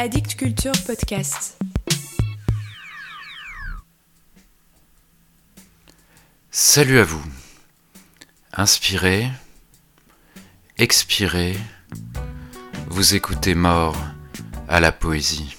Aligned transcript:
Addict 0.00 0.36
Culture 0.36 0.70
Podcast. 0.86 1.58
Salut 6.52 7.00
à 7.00 7.02
vous. 7.02 7.20
Inspirez, 8.52 9.28
expirez, 10.76 11.56
vous 12.86 13.16
écoutez 13.16 13.56
mort 13.56 13.96
à 14.68 14.78
la 14.78 14.92
poésie. 14.92 15.57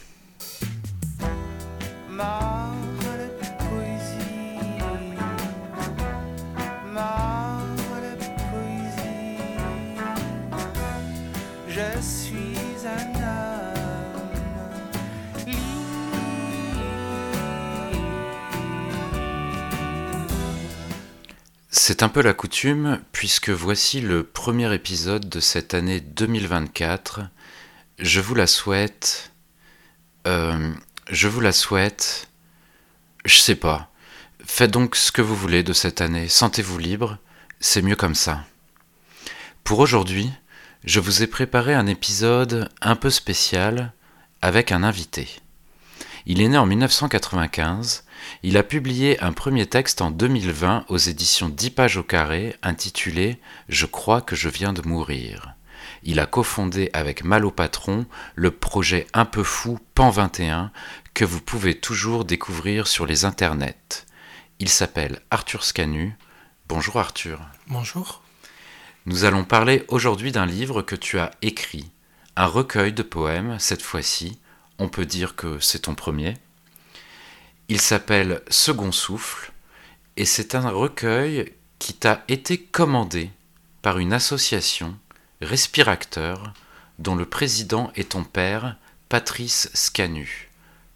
C'est 21.89 22.03
un 22.03 22.09
peu 22.09 22.21
la 22.21 22.35
coutume, 22.35 23.01
puisque 23.13 23.49
voici 23.49 23.99
le 23.99 24.23
premier 24.23 24.71
épisode 24.75 25.27
de 25.27 25.39
cette 25.39 25.73
année 25.73 25.99
2024. 25.99 27.21
Je 27.97 28.21
vous 28.21 28.35
la 28.35 28.45
souhaite. 28.45 29.31
euh, 30.27 30.71
je 31.09 31.27
vous 31.27 31.41
la 31.41 31.51
souhaite. 31.51 32.27
Je 33.25 33.39
sais 33.39 33.55
pas. 33.55 33.89
Faites 34.45 34.69
donc 34.69 34.95
ce 34.95 35.11
que 35.11 35.23
vous 35.23 35.35
voulez 35.35 35.63
de 35.63 35.73
cette 35.73 35.99
année. 35.99 36.29
Sentez-vous 36.29 36.77
libre. 36.77 37.17
C'est 37.59 37.81
mieux 37.81 37.95
comme 37.95 38.13
ça. 38.13 38.43
Pour 39.63 39.79
aujourd'hui, 39.79 40.31
je 40.83 40.99
vous 40.99 41.23
ai 41.23 41.27
préparé 41.27 41.73
un 41.73 41.87
épisode 41.87 42.69
un 42.81 42.95
peu 42.95 43.09
spécial 43.09 43.93
avec 44.43 44.71
un 44.71 44.83
invité. 44.83 45.27
Il 46.27 46.39
est 46.39 46.49
né 46.49 46.57
en 46.59 46.67
1995 46.67 48.03
il 48.43 48.57
a 48.57 48.63
publié 48.63 49.21
un 49.21 49.33
premier 49.33 49.65
texte 49.65 50.01
en 50.01 50.11
2020 50.11 50.85
aux 50.87 50.97
éditions 50.97 51.49
10 51.49 51.69
pages 51.71 51.97
au 51.97 52.03
carré 52.03 52.55
intitulé 52.63 53.39
Je 53.67 53.85
crois 53.85 54.21
que 54.21 54.35
je 54.35 54.49
viens 54.49 54.73
de 54.73 54.87
mourir. 54.87 55.55
Il 56.03 56.19
a 56.19 56.25
cofondé 56.25 56.89
avec 56.93 57.23
Malo 57.23 57.51
Patron 57.51 58.05
le 58.35 58.51
projet 58.51 59.07
un 59.13 59.25
peu 59.25 59.43
fou 59.43 59.79
Pan 59.95 60.09
21 60.09 60.71
que 61.13 61.25
vous 61.25 61.41
pouvez 61.41 61.75
toujours 61.75 62.25
découvrir 62.25 62.87
sur 62.87 63.05
les 63.05 63.25
internets. 63.25 64.05
Il 64.59 64.69
s'appelle 64.69 65.19
Arthur 65.31 65.63
Scanu. 65.63 66.15
Bonjour 66.67 66.97
Arthur. 66.97 67.39
Bonjour. 67.67 68.23
Nous 69.05 69.23
allons 69.23 69.43
parler 69.43 69.83
aujourd'hui 69.87 70.31
d'un 70.31 70.45
livre 70.45 70.81
que 70.81 70.95
tu 70.95 71.17
as 71.19 71.31
écrit, 71.41 71.91
un 72.35 72.45
recueil 72.45 72.93
de 72.93 73.03
poèmes 73.03 73.57
cette 73.59 73.81
fois-ci. 73.81 74.39
On 74.77 74.87
peut 74.87 75.05
dire 75.05 75.35
que 75.35 75.59
c'est 75.59 75.79
ton 75.79 75.95
premier. 75.95 76.35
Il 77.71 77.79
s'appelle 77.79 78.41
Second 78.49 78.91
Souffle 78.91 79.51
et 80.17 80.25
c'est 80.25 80.55
un 80.55 80.71
recueil 80.71 81.53
qui 81.77 81.93
t'a 81.93 82.23
été 82.27 82.59
commandé 82.59 83.29
par 83.83 83.99
une 83.99 84.11
association, 84.11 84.97
Respiracteur, 85.39 86.51
dont 86.97 87.15
le 87.15 87.27
président 87.27 87.91
est 87.95 88.09
ton 88.09 88.23
père, 88.23 88.75
Patrice 89.07 89.69
Scanu. 89.75 90.49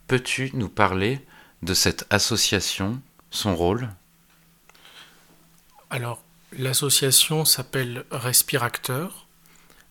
Peux-tu 0.07 0.49
nous 0.55 0.67
parler 0.67 1.23
de 1.61 1.75
cette 1.75 2.07
association, 2.09 2.99
son 3.29 3.55
rôle? 3.55 3.87
Alors, 5.91 6.23
l'association 6.57 7.45
s'appelle 7.45 8.03
Respiracteur. 8.09 9.27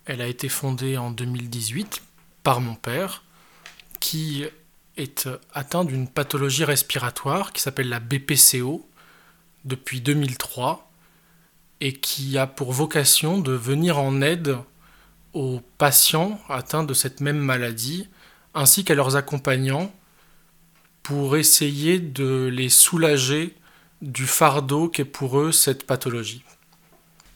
Elle 0.05 0.21
a 0.21 0.27
été 0.27 0.49
fondée 0.49 0.99
en 0.99 1.13
2018 1.13 2.03
par 2.43 2.61
mon 2.61 2.75
père, 2.75 3.23
qui 4.01 4.47
est 5.03 5.29
atteint 5.53 5.85
d'une 5.85 6.09
pathologie 6.09 6.65
respiratoire 6.65 7.53
qui 7.53 7.63
s'appelle 7.63 7.89
la 7.89 8.01
BPCO 8.01 8.89
depuis 9.65 10.01
2003 10.01 10.91
et 11.81 11.93
qui 11.93 12.39
a 12.39 12.47
pour 12.47 12.73
vocation 12.73 13.39
de 13.39 13.53
venir 13.53 13.99
en 13.99 14.23
aide 14.23 14.57
aux 15.33 15.61
patients 15.79 16.41
atteints 16.49 16.85
de 16.85 16.95
cette 16.95 17.21
même 17.21 17.39
maladie 17.39 18.09
ainsi 18.55 18.85
qu'à 18.85 18.95
leurs 18.95 19.17
accompagnants 19.17 19.93
pour 21.03 21.37
essayer 21.37 21.99
de 21.99 22.49
les 22.53 22.69
soulager 22.69 23.55
du 24.03 24.27
fardeau 24.27 24.89
qu'est 24.89 25.05
pour 25.05 25.39
eux 25.41 25.53
cette 25.53 25.87
pathologie. 25.87 26.45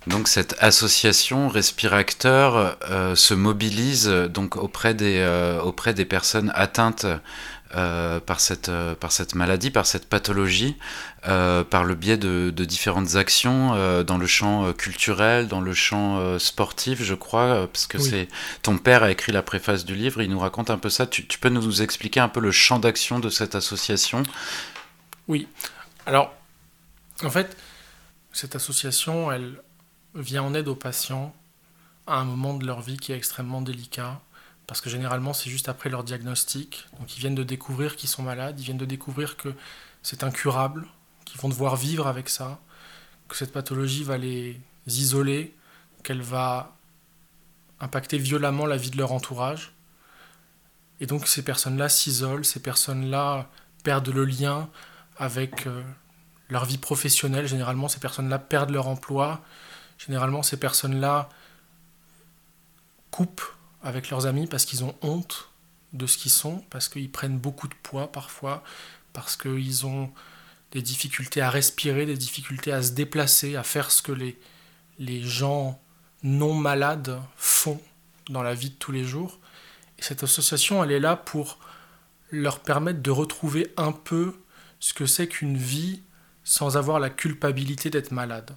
Donc 0.06 0.28
cette 0.28 0.54
association 0.60 1.48
Respiracteur 1.48 2.76
euh, 2.90 3.16
se 3.16 3.34
mobilise 3.34 4.08
euh, 4.08 4.28
donc 4.28 4.56
euh, 4.56 5.60
auprès 5.60 5.94
des 5.94 6.04
personnes 6.04 6.52
atteintes 6.54 7.06
euh, 7.74 8.20
par, 8.20 8.38
cette, 8.40 8.68
euh, 8.68 8.94
par 8.94 9.10
cette 9.10 9.34
maladie, 9.34 9.70
par 9.70 9.86
cette 9.86 10.08
pathologie, 10.08 10.76
euh, 11.26 11.64
par 11.64 11.84
le 11.84 11.94
biais 11.94 12.16
de, 12.16 12.52
de 12.54 12.64
différentes 12.64 13.16
actions 13.16 13.74
dans 14.04 14.18
le 14.18 14.26
champ 14.26 14.72
culturel, 14.72 15.48
dans 15.48 15.60
le 15.60 15.74
champ 15.74 16.38
sportif, 16.38 17.02
je 17.02 17.14
crois, 17.14 17.66
parce 17.72 17.86
que 17.86 17.98
Oui. 17.98 18.08
c'est 18.08 18.28
ton 18.62 18.78
père 18.78 19.02
a 19.02 19.10
écrit 19.10 19.32
la 19.32 19.42
préface 19.42 19.84
du 19.84 19.94
livre, 19.94 20.22
il 20.22 20.30
nous 20.30 20.38
raconte 20.38 20.70
un 20.70 20.78
peu 20.78 20.90
ça. 20.90 21.06
Tu, 21.06 21.26
tu 21.26 21.38
peux 21.38 21.48
nous 21.48 21.82
expliquer 21.82 22.20
un 22.20 22.28
peu 22.28 22.40
le 22.40 22.52
champ 22.52 22.78
d'action 22.78 23.18
de 23.18 23.28
cette 23.28 23.54
association? 23.54 24.22
Oui. 25.28 25.48
Alors, 26.06 26.32
en 27.24 27.30
fait, 27.30 27.56
cette 28.32 28.54
association, 28.54 29.32
elle 29.32 29.60
vient 30.14 30.42
en 30.42 30.54
aide 30.54 30.68
aux 30.68 30.76
patients 30.76 31.34
à 32.06 32.18
un 32.18 32.24
moment 32.24 32.54
de 32.54 32.64
leur 32.64 32.80
vie 32.80 32.96
qui 32.96 33.12
est 33.12 33.16
extrêmement 33.16 33.62
délicat, 33.62 34.20
parce 34.66 34.80
que 34.80 34.90
généralement, 34.90 35.32
c'est 35.32 35.50
juste 35.50 35.68
après 35.68 35.90
leur 35.90 36.02
diagnostic. 36.02 36.88
Donc, 36.98 37.16
ils 37.16 37.20
viennent 37.20 37.34
de 37.34 37.44
découvrir 37.44 37.96
qu'ils 37.96 38.08
sont 38.08 38.22
malades, 38.22 38.58
ils 38.58 38.64
viennent 38.64 38.76
de 38.78 38.84
découvrir 38.84 39.36
que 39.36 39.54
c'est 40.02 40.24
incurable, 40.24 40.86
qu'ils 41.24 41.40
vont 41.40 41.48
devoir 41.48 41.76
vivre 41.76 42.06
avec 42.06 42.28
ça, 42.28 42.58
que 43.28 43.36
cette 43.36 43.52
pathologie 43.52 44.02
va 44.02 44.18
les 44.18 44.60
isoler, 44.86 45.54
qu'elle 46.02 46.22
va 46.22 46.76
impacter 47.80 48.18
violemment 48.18 48.66
la 48.66 48.76
vie 48.76 48.90
de 48.90 48.96
leur 48.96 49.12
entourage. 49.12 49.72
Et 51.00 51.06
donc, 51.06 51.26
ces 51.26 51.42
personnes-là 51.42 51.88
s'isolent, 51.88 52.44
ces 52.44 52.60
personnes-là 52.60 53.48
perdent 53.84 54.08
le 54.08 54.24
lien 54.24 54.68
avec 55.18 55.66
euh, 55.66 55.82
leur 56.48 56.64
vie 56.64 56.78
professionnelle. 56.78 57.46
Généralement, 57.46 57.88
ces 57.88 58.00
personnes-là 58.00 58.38
perdent 58.38 58.70
leur 58.70 58.88
emploi. 58.88 59.42
Généralement, 59.98 60.42
ces 60.42 60.56
personnes-là 60.56 61.28
coupent 63.10 63.55
avec 63.86 64.10
leurs 64.10 64.26
amis 64.26 64.48
parce 64.48 64.64
qu'ils 64.64 64.84
ont 64.84 64.96
honte 65.00 65.48
de 65.92 66.06
ce 66.06 66.18
qu'ils 66.18 66.32
sont, 66.32 66.64
parce 66.70 66.88
qu'ils 66.88 67.10
prennent 67.10 67.38
beaucoup 67.38 67.68
de 67.68 67.74
poids 67.82 68.10
parfois, 68.10 68.64
parce 69.12 69.36
qu'ils 69.36 69.86
ont 69.86 70.10
des 70.72 70.82
difficultés 70.82 71.40
à 71.40 71.50
respirer, 71.50 72.04
des 72.04 72.16
difficultés 72.16 72.72
à 72.72 72.82
se 72.82 72.90
déplacer, 72.90 73.54
à 73.54 73.62
faire 73.62 73.92
ce 73.92 74.02
que 74.02 74.10
les, 74.10 74.38
les 74.98 75.22
gens 75.22 75.80
non 76.24 76.52
malades 76.52 77.20
font 77.36 77.80
dans 78.28 78.42
la 78.42 78.54
vie 78.54 78.70
de 78.70 78.74
tous 78.74 78.90
les 78.90 79.04
jours. 79.04 79.38
Et 80.00 80.02
cette 80.02 80.24
association, 80.24 80.82
elle 80.82 80.90
est 80.90 81.00
là 81.00 81.14
pour 81.14 81.58
leur 82.32 82.58
permettre 82.58 83.00
de 83.00 83.10
retrouver 83.12 83.72
un 83.76 83.92
peu 83.92 84.34
ce 84.80 84.94
que 84.94 85.06
c'est 85.06 85.28
qu'une 85.28 85.56
vie 85.56 86.02
sans 86.42 86.76
avoir 86.76 86.98
la 86.98 87.08
culpabilité 87.08 87.88
d'être 87.88 88.10
malade. 88.10 88.56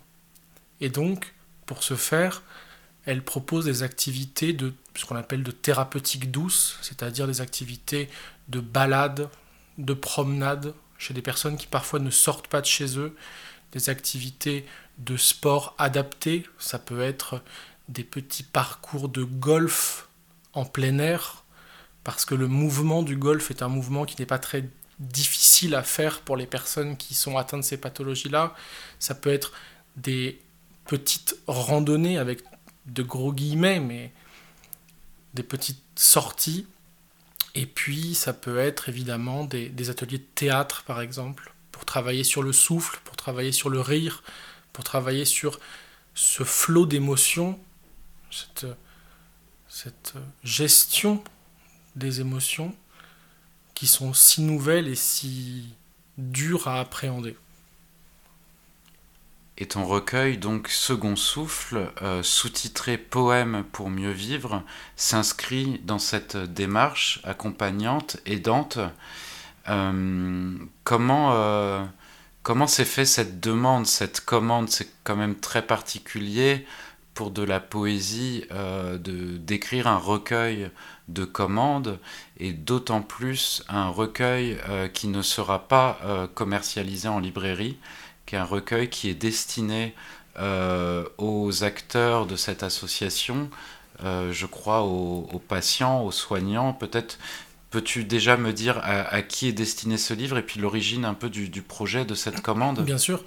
Et 0.82 0.90
donc, 0.90 1.36
pour 1.68 1.84
ce 1.84 1.96
faire, 1.96 2.42
elle 3.10 3.24
propose 3.24 3.66
des 3.66 3.82
activités 3.82 4.54
de 4.54 4.72
ce 4.96 5.04
qu'on 5.04 5.16
appelle 5.16 5.42
de 5.42 5.50
thérapeutique 5.50 6.30
douce, 6.30 6.78
c'est-à-dire 6.84 7.26
des 7.26 7.42
activités 7.42 8.08
de 8.50 8.60
balade, 8.60 9.30
de 9.80 9.94
promenade 9.96 10.76
chez 11.00 11.16
des 11.16 11.24
personnes 11.24 11.58
qui 11.58 11.66
parfois 11.66 11.98
ne 11.98 12.12
sortent 12.12 12.48
pas 12.48 12.62
de 12.62 12.68
chez 12.68 13.00
eux, 13.00 13.16
des 13.72 13.90
activités 13.90 14.64
de 15.00 15.18
sport 15.18 15.74
adaptés, 15.80 16.46
ça 16.60 16.78
peut 16.78 17.02
être 17.02 17.42
des 17.88 18.04
petits 18.04 18.44
parcours 18.44 19.10
de 19.10 19.24
golf 19.24 20.08
en 20.54 20.66
plein 20.66 21.00
air, 21.00 21.46
parce 22.04 22.26
que 22.26 22.36
le 22.36 22.48
mouvement 22.48 23.02
du 23.02 23.18
golf 23.18 23.50
est 23.50 23.64
un 23.64 23.70
mouvement 23.70 24.06
qui 24.06 24.22
n'est 24.22 24.28
pas 24.28 24.38
très 24.38 24.70
difficile 25.00 25.74
à 25.74 25.82
faire 25.82 26.22
pour 26.22 26.38
les 26.38 26.46
personnes 26.46 26.96
qui 26.96 27.16
sont 27.16 27.38
atteintes 27.38 27.62
de 27.62 27.66
ces 27.66 27.78
pathologies-là. 27.78 28.54
Ça 29.00 29.16
peut 29.16 29.32
être 29.32 29.52
des 29.96 30.40
petites 30.86 31.36
randonnées 31.48 32.20
avec 32.20 32.44
de 32.90 33.04
gros 33.04 33.34
guillemets, 33.34 33.80
mais 33.80 34.12
des 35.34 35.44
petites 35.44 35.84
sorties. 35.96 36.68
Et 37.56 37.66
puis 37.66 38.16
ça 38.16 38.34
peut 38.34 38.60
être 38.60 38.90
évidemment 38.90 39.44
des, 39.44 39.90
ateliers 39.90 40.20
de 40.20 40.28
théâtre, 40.36 40.84
par 40.84 41.02
exemple, 41.02 41.54
pour 41.72 41.86
travailler 41.86 42.24
sur 42.24 42.44
le 42.44 42.54
souffle, 42.54 43.00
pour 43.04 43.16
travailler 43.16 43.52
sur 43.52 43.70
le 43.70 43.82
rire, 43.82 44.24
pour 44.74 44.84
travailler 44.84 45.26
sur 45.26 45.60
ce 46.14 46.44
flot 46.44 46.86
d'émotions, 46.86 47.60
cette 48.30 50.14
gestion 50.44 51.24
des 51.96 52.22
émotions 52.22 52.76
qui 53.74 53.88
sont 53.88 54.14
si 54.14 54.42
nouvelles 54.42 54.88
et 54.88 54.96
si 54.96 55.74
dures 56.18 56.68
à 56.68 56.80
appréhender. 56.80 57.36
Et 59.62 59.66
ton 59.66 59.86
recueil, 59.86 60.38
donc 60.38 60.70
Second 60.70 61.18
Souffle, 61.18 61.92
euh, 62.02 62.24
sous-titré 62.24 62.98
Poème 62.98 63.66
pour 63.74 63.90
mieux 63.90 64.12
vivre, 64.12 64.64
s'inscrit 64.96 65.82
dans 65.84 66.00
cette 66.00 66.38
démarche 66.38 67.20
accompagnante, 67.26 68.18
aidante. 68.26 68.80
Euh, 69.68 70.56
comment 70.86 71.34
euh, 71.34 71.84
comment 72.42 72.68
s'est 72.68 72.86
fait 72.86 73.04
cette 73.04 73.42
demande, 73.42 73.86
cette 73.86 74.22
commande? 74.22 74.70
C'est 74.70 74.88
quand 75.04 75.18
même 75.18 75.36
très 75.36 75.62
particulier 75.62 76.66
pour 77.14 77.30
de 77.30 77.44
la 77.44 77.60
poésie 77.60 78.46
de 78.50 79.36
d'écrire 79.36 79.88
un 79.88 79.98
recueil 79.98 80.72
de 81.10 81.26
commandes 81.26 82.00
et 82.38 82.54
d'autant 82.54 83.02
plus 83.02 83.62
un 83.68 83.90
recueil 83.90 84.58
qui 84.94 85.10
ne 85.10 85.22
sera 85.22 85.68
pas 85.68 86.00
commercialisé 86.34 87.10
en 87.10 87.20
librairie 87.20 87.78
un 88.38 88.44
recueil 88.44 88.90
qui 88.90 89.10
est 89.10 89.16
destiné 89.16 89.94
euh, 90.40 91.04
aux 91.18 91.64
acteurs 91.64 92.26
de 92.26 92.36
cette 92.36 92.64
association, 92.64 93.50
euh, 94.04 94.32
je 94.32 94.46
crois 94.46 94.84
aux, 94.84 95.42
patients, 95.48 96.04
aux 96.04 96.12
soignants. 96.12 96.74
Peut-être 96.74 97.20
peux-tu 97.72 98.04
déjà 98.04 98.38
me 98.38 98.54
dire 98.54 98.80
à, 98.84 99.22
qui 99.22 99.48
est 99.48 99.54
destiné 99.54 99.98
ce 99.98 100.14
livre 100.14 100.38
et 100.38 100.42
puis 100.42 100.60
l'origine 100.60 101.06
un 101.06 101.14
peu 101.14 101.30
du, 101.30 101.62
projet 101.62 102.06
de 102.06 102.16
cette 102.16 102.42
commande? 102.42 102.84
Bien 102.84 102.98
sûr. 102.98 103.24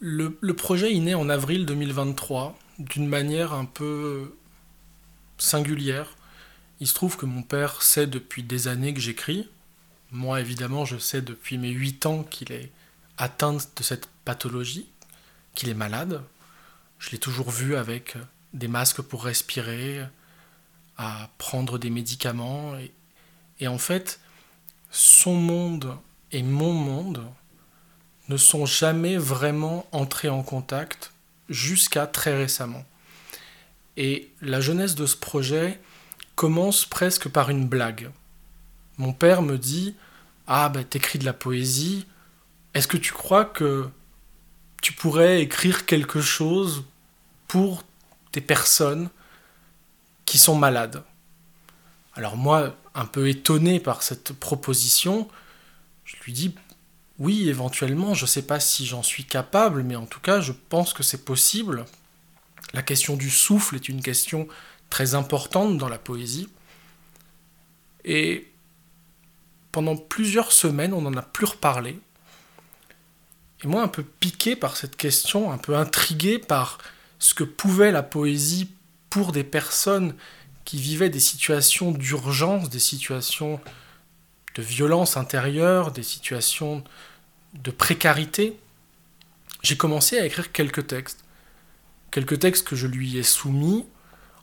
Le, 0.00 0.36
le, 0.40 0.54
projet 0.54 0.94
est 0.94 1.00
né 1.00 1.14
en 1.14 1.28
avril 1.28 1.64
2023 1.64 2.58
d'une 2.78 3.06
manière 3.06 3.54
un 3.54 3.64
peu 3.64 4.34
singulière. 5.38 6.16
Il 6.80 6.86
se 6.86 6.94
trouve 6.94 7.16
que 7.16 7.26
mon 7.26 7.42
père 7.42 7.82
sait 7.82 8.06
depuis 8.06 8.42
des 8.42 8.68
années 8.68 8.92
que 8.92 9.00
j'écris. 9.00 9.48
Moi, 10.12 10.40
évidemment, 10.40 10.84
je 10.84 10.98
sais 10.98 11.22
depuis 11.22 11.58
mes 11.58 11.70
8 11.70 12.06
ans 12.06 12.22
qu'il 12.22 12.52
est 12.52 12.70
atteint 13.18 13.54
de 13.54 13.82
cette 13.82 14.06
pathologie, 14.24 14.88
qu'il 15.54 15.68
est 15.68 15.74
malade. 15.74 16.22
Je 16.98 17.10
l'ai 17.10 17.18
toujours 17.18 17.50
vu 17.50 17.76
avec 17.76 18.16
des 18.52 18.68
masques 18.68 19.02
pour 19.02 19.24
respirer, 19.24 20.06
à 20.96 21.28
prendre 21.38 21.78
des 21.78 21.90
médicaments. 21.90 22.74
Et, 23.60 23.68
en 23.68 23.78
fait, 23.78 24.20
son 24.90 25.34
monde 25.34 25.96
et 26.32 26.42
mon 26.42 26.72
monde 26.72 27.22
ne 28.28 28.36
sont 28.36 28.66
jamais 28.66 29.16
vraiment 29.16 29.86
entrés 29.92 30.28
en 30.28 30.42
contact 30.42 31.12
jusqu'à 31.48 32.06
très 32.06 32.36
récemment. 32.36 32.84
Et 33.96 34.30
la 34.42 34.60
jeunesse 34.60 34.94
de 34.94 35.06
ce 35.06 35.16
projet 35.16 35.80
commence 36.34 36.84
presque 36.84 37.28
par 37.28 37.50
une 37.50 37.66
blague. 37.66 38.10
Mon 38.98 39.12
père 39.12 39.42
me 39.42 39.56
dit 39.56 39.94
Ah, 40.46 40.68
ben 40.68 40.84
t'écris 40.84 41.18
de 41.18 41.24
la 41.24 41.32
poésie, 41.32 42.06
est-ce 42.76 42.88
que 42.88 42.98
tu 42.98 43.14
crois 43.14 43.46
que 43.46 43.88
tu 44.82 44.92
pourrais 44.92 45.40
écrire 45.40 45.86
quelque 45.86 46.20
chose 46.20 46.84
pour 47.48 47.84
des 48.34 48.42
personnes 48.42 49.08
qui 50.26 50.36
sont 50.36 50.54
malades? 50.54 51.02
Alors 52.12 52.36
moi, 52.36 52.76
un 52.94 53.06
peu 53.06 53.30
étonné 53.30 53.80
par 53.80 54.02
cette 54.02 54.34
proposition, 54.34 55.26
je 56.04 56.16
lui 56.24 56.34
dis 56.34 56.54
oui, 57.18 57.48
éventuellement, 57.48 58.12
je 58.12 58.24
ne 58.24 58.28
sais 58.28 58.42
pas 58.42 58.60
si 58.60 58.84
j'en 58.84 59.02
suis 59.02 59.24
capable, 59.24 59.82
mais 59.82 59.96
en 59.96 60.04
tout 60.04 60.20
cas, 60.20 60.42
je 60.42 60.52
pense 60.52 60.92
que 60.92 61.02
c'est 61.02 61.24
possible. 61.24 61.86
La 62.74 62.82
question 62.82 63.16
du 63.16 63.30
souffle 63.30 63.76
est 63.76 63.88
une 63.88 64.02
question 64.02 64.48
très 64.90 65.14
importante 65.14 65.78
dans 65.78 65.88
la 65.88 65.98
poésie. 65.98 66.50
Et 68.04 68.52
pendant 69.72 69.96
plusieurs 69.96 70.52
semaines, 70.52 70.92
on 70.92 71.00
n'en 71.00 71.16
a 71.16 71.22
plus 71.22 71.46
reparlé. 71.46 71.98
Et 73.64 73.66
moi, 73.66 73.82
un 73.82 73.88
peu 73.88 74.02
piqué 74.02 74.56
par 74.56 74.76
cette 74.76 74.96
question, 74.96 75.50
un 75.52 75.58
peu 75.58 75.76
intrigué 75.76 76.38
par 76.38 76.78
ce 77.18 77.34
que 77.34 77.44
pouvait 77.44 77.92
la 77.92 78.02
poésie 78.02 78.70
pour 79.08 79.32
des 79.32 79.44
personnes 79.44 80.14
qui 80.64 80.78
vivaient 80.78 81.10
des 81.10 81.20
situations 81.20 81.92
d'urgence, 81.92 82.68
des 82.68 82.78
situations 82.78 83.60
de 84.54 84.62
violence 84.62 85.16
intérieure, 85.16 85.92
des 85.92 86.02
situations 86.02 86.82
de 87.54 87.70
précarité, 87.70 88.58
j'ai 89.62 89.76
commencé 89.76 90.18
à 90.18 90.26
écrire 90.26 90.52
quelques 90.52 90.86
textes. 90.86 91.24
Quelques 92.10 92.38
textes 92.38 92.66
que 92.66 92.76
je 92.76 92.86
lui 92.86 93.18
ai 93.18 93.22
soumis 93.22 93.84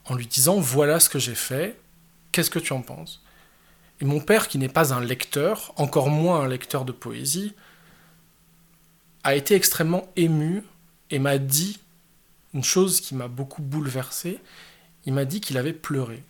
en 0.06 0.16
lui 0.16 0.28
disant 0.28 0.60
voilà 0.60 1.00
ce 1.00 1.10
que 1.10 1.20
j'ai 1.20 1.36
fait, 1.36 1.80
qu'est-ce 2.32 2.50
que 2.50 2.60
tu 2.60 2.74
en 2.74 2.82
penses? 2.82 3.24
Et 4.02 4.06
mon 4.06 4.20
père, 4.20 4.48
qui 4.48 4.58
n'est 4.58 4.68
pas 4.68 4.94
un 4.94 5.00
lecteur, 5.00 5.74
encore 5.78 6.10
moins 6.10 6.42
un 6.42 6.48
lecteur 6.48 6.84
de 6.84 6.92
poésie, 6.92 7.54
a 9.24 9.36
été 9.36 9.56
extrêmement 9.56 10.12
ému 10.16 10.64
et 11.10 11.20
m'a 11.20 11.38
dit 11.38 11.80
une 12.54 12.64
chose 12.64 13.02
qui 13.02 13.16
m'a 13.16 13.28
beaucoup 13.28 13.62
bouleversé. 13.62 14.40
Il 15.06 15.14
m'a 15.14 15.26
dit 15.26 15.42
qu'il 15.42 15.58
avait 15.58 15.74
pleuré. 15.74 16.24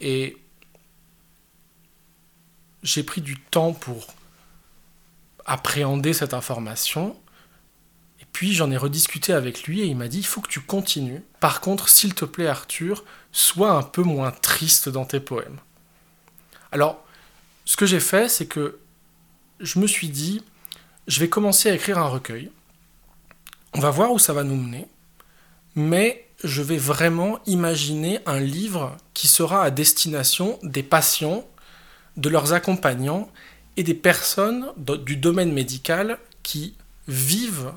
Et 0.00 0.36
j'ai 2.82 3.02
pris 3.02 3.20
du 3.20 3.38
temps 3.38 3.72
pour 3.72 4.14
appréhender 5.44 6.12
cette 6.12 6.34
information. 6.34 7.16
Et 8.20 8.24
puis 8.32 8.54
j'en 8.54 8.70
ai 8.70 8.76
rediscuté 8.76 9.32
avec 9.32 9.64
lui 9.64 9.80
et 9.80 9.86
il 9.86 9.96
m'a 9.96 10.08
dit 10.08 10.18
il 10.18 10.26
faut 10.26 10.40
que 10.40 10.50
tu 10.50 10.60
continues. 10.60 11.22
Par 11.40 11.60
contre, 11.60 11.88
s'il 11.88 12.14
te 12.14 12.24
plaît 12.24 12.46
Arthur, 12.46 13.04
sois 13.32 13.72
un 13.72 13.82
peu 13.82 14.02
moins 14.02 14.30
triste 14.30 14.88
dans 14.88 15.04
tes 15.04 15.20
poèmes. 15.20 15.58
Alors, 16.70 17.04
ce 17.64 17.76
que 17.76 17.86
j'ai 17.86 18.00
fait, 18.00 18.28
c'est 18.28 18.46
que 18.46 18.78
je 19.60 19.78
me 19.78 19.86
suis 19.86 20.08
dit, 20.08 20.42
je 21.06 21.20
vais 21.20 21.28
commencer 21.28 21.70
à 21.70 21.74
écrire 21.74 21.98
un 21.98 22.08
recueil. 22.08 22.50
On 23.74 23.80
va 23.80 23.90
voir 23.90 24.12
où 24.12 24.18
ça 24.18 24.32
va 24.32 24.44
nous 24.44 24.56
mener, 24.56 24.86
mais 25.74 26.26
je 26.44 26.62
vais 26.62 26.76
vraiment 26.76 27.40
imaginer 27.46 28.18
un 28.26 28.40
livre 28.40 28.96
qui 29.14 29.28
sera 29.28 29.62
à 29.62 29.70
destination 29.70 30.58
des 30.62 30.82
patients, 30.82 31.46
de 32.16 32.28
leurs 32.28 32.52
accompagnants 32.52 33.30
et 33.76 33.82
des 33.82 33.94
personnes 33.94 34.66
du 34.76 35.16
domaine 35.16 35.52
médical 35.52 36.18
qui 36.42 36.74
vivent, 37.08 37.72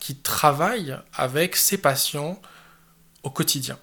qui 0.00 0.16
travaillent 0.16 0.96
avec 1.14 1.56
ces 1.56 1.78
patients 1.78 2.40
au 3.22 3.30
quotidien. 3.30 3.78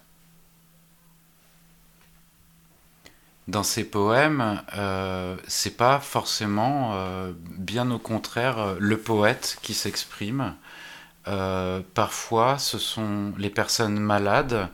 Dans 3.48 3.62
ces 3.62 3.84
poèmes, 3.84 4.62
euh, 4.76 5.36
c'est 5.48 5.76
pas 5.76 5.98
forcément, 5.98 6.92
euh, 6.94 7.32
bien 7.56 7.90
au 7.90 7.98
contraire, 7.98 8.58
euh, 8.58 8.76
le 8.78 8.98
poète 8.98 9.58
qui 9.62 9.74
s'exprime. 9.74 10.54
Euh, 11.28 11.80
parfois, 11.94 12.58
ce 12.58 12.78
sont 12.78 13.32
les 13.38 13.50
personnes 13.50 13.98
malades 13.98 14.68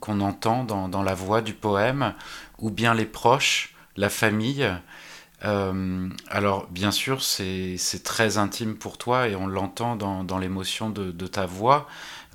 qu'on 0.00 0.20
entend 0.20 0.64
dans, 0.64 1.02
la 1.02 1.14
voix 1.14 1.40
du 1.40 1.54
poème, 1.54 2.14
ou 2.58 2.70
bien 2.70 2.92
les 2.92 3.06
proches, 3.06 3.74
la 3.96 4.10
famille. 4.10 4.68
alors, 5.40 6.66
bien 6.70 6.90
sûr, 6.90 7.22
c'est 7.22 8.02
très 8.04 8.36
intime 8.36 8.76
pour 8.76 8.98
toi 8.98 9.28
et 9.28 9.34
on 9.34 9.46
l'entend 9.46 9.96
dans, 9.96 10.38
l'émotion 10.38 10.90
de, 10.90 11.26
ta 11.26 11.46
voix, 11.46 11.88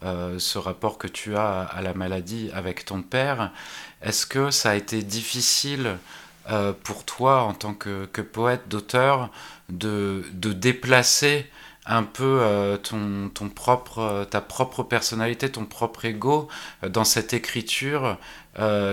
ce 0.03 0.57
rapport 0.57 0.97
que 0.97 1.07
tu 1.07 1.35
as 1.35 1.61
à 1.61 1.81
la 1.81 1.93
maladie 1.93 2.49
avec 2.53 2.85
ton 2.85 3.01
père. 3.01 3.51
Est-ce 4.01 4.25
que 4.25 4.51
ça 4.51 4.71
a 4.71 4.75
été 4.75 5.01
difficile 5.01 5.97
euh, 6.49 6.71
pour 6.71 7.03
toi, 7.03 7.41
en 7.41 7.53
tant 7.53 7.73
que, 7.73 8.05
poète, 8.21 8.69
d'auteur, 8.69 9.29
de, 9.69 10.23
déplacer 10.33 11.45
un 11.85 12.03
peu 12.03 12.39
euh, 12.41 12.77
ton, 12.77 13.49
propre, 13.49 13.99
euh, 13.99 14.25
ta 14.25 14.39
propre 14.39 14.83
personnalité, 14.83 15.51
ton 15.51 15.65
propre 15.65 16.05
ego 16.05 16.47
dans 16.87 17.03
cette 17.03 17.33
écriture 17.33 18.17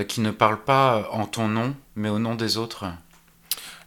qui 0.09 0.21
ne 0.21 0.31
parle 0.31 0.63
pas 0.63 1.09
en 1.11 1.25
ton 1.25 1.49
nom, 1.49 1.75
mais 1.97 2.11
au 2.11 2.19
nom 2.19 2.35
des 2.35 2.59
autres? 2.59 2.85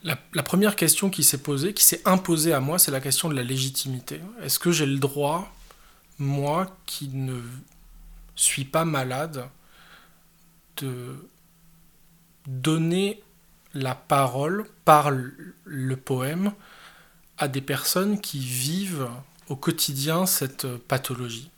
La 0.03 0.41
première 0.41 0.75
question 0.75 1.11
qui 1.11 1.23
s'est 1.23 1.37
posée, 1.37 1.73
qui 1.75 1.83
s'est 1.83 2.01
imposée 2.05 2.51
à 2.51 2.59
moi, 2.59 2.79
c'est 2.79 2.89
la 2.89 2.99
question 2.99 3.29
de 3.29 3.35
la 3.35 3.43
légitimité. 3.43 4.19
Est-ce 4.41 4.57
que 4.57 4.71
j'ai 4.71 4.87
le 4.87 4.97
droit, 4.97 5.53
moi 6.19 6.75
qui 6.85 7.09
ne 7.09 7.41
suis 8.35 8.65
pas 8.65 8.85
malade, 8.85 9.47
de 10.77 11.27
donner 12.45 13.21
la 13.73 13.95
parole 13.95 14.65
par 14.85 15.11
le 15.11 15.95
poème 15.97 16.53
à 17.37 17.47
des 17.47 17.61
personnes 17.61 18.19
qui 18.19 18.39
vivent 18.39 19.09
au 19.49 19.55
quotidien 19.55 20.25
cette 20.25 20.67
pathologie. 20.77 21.49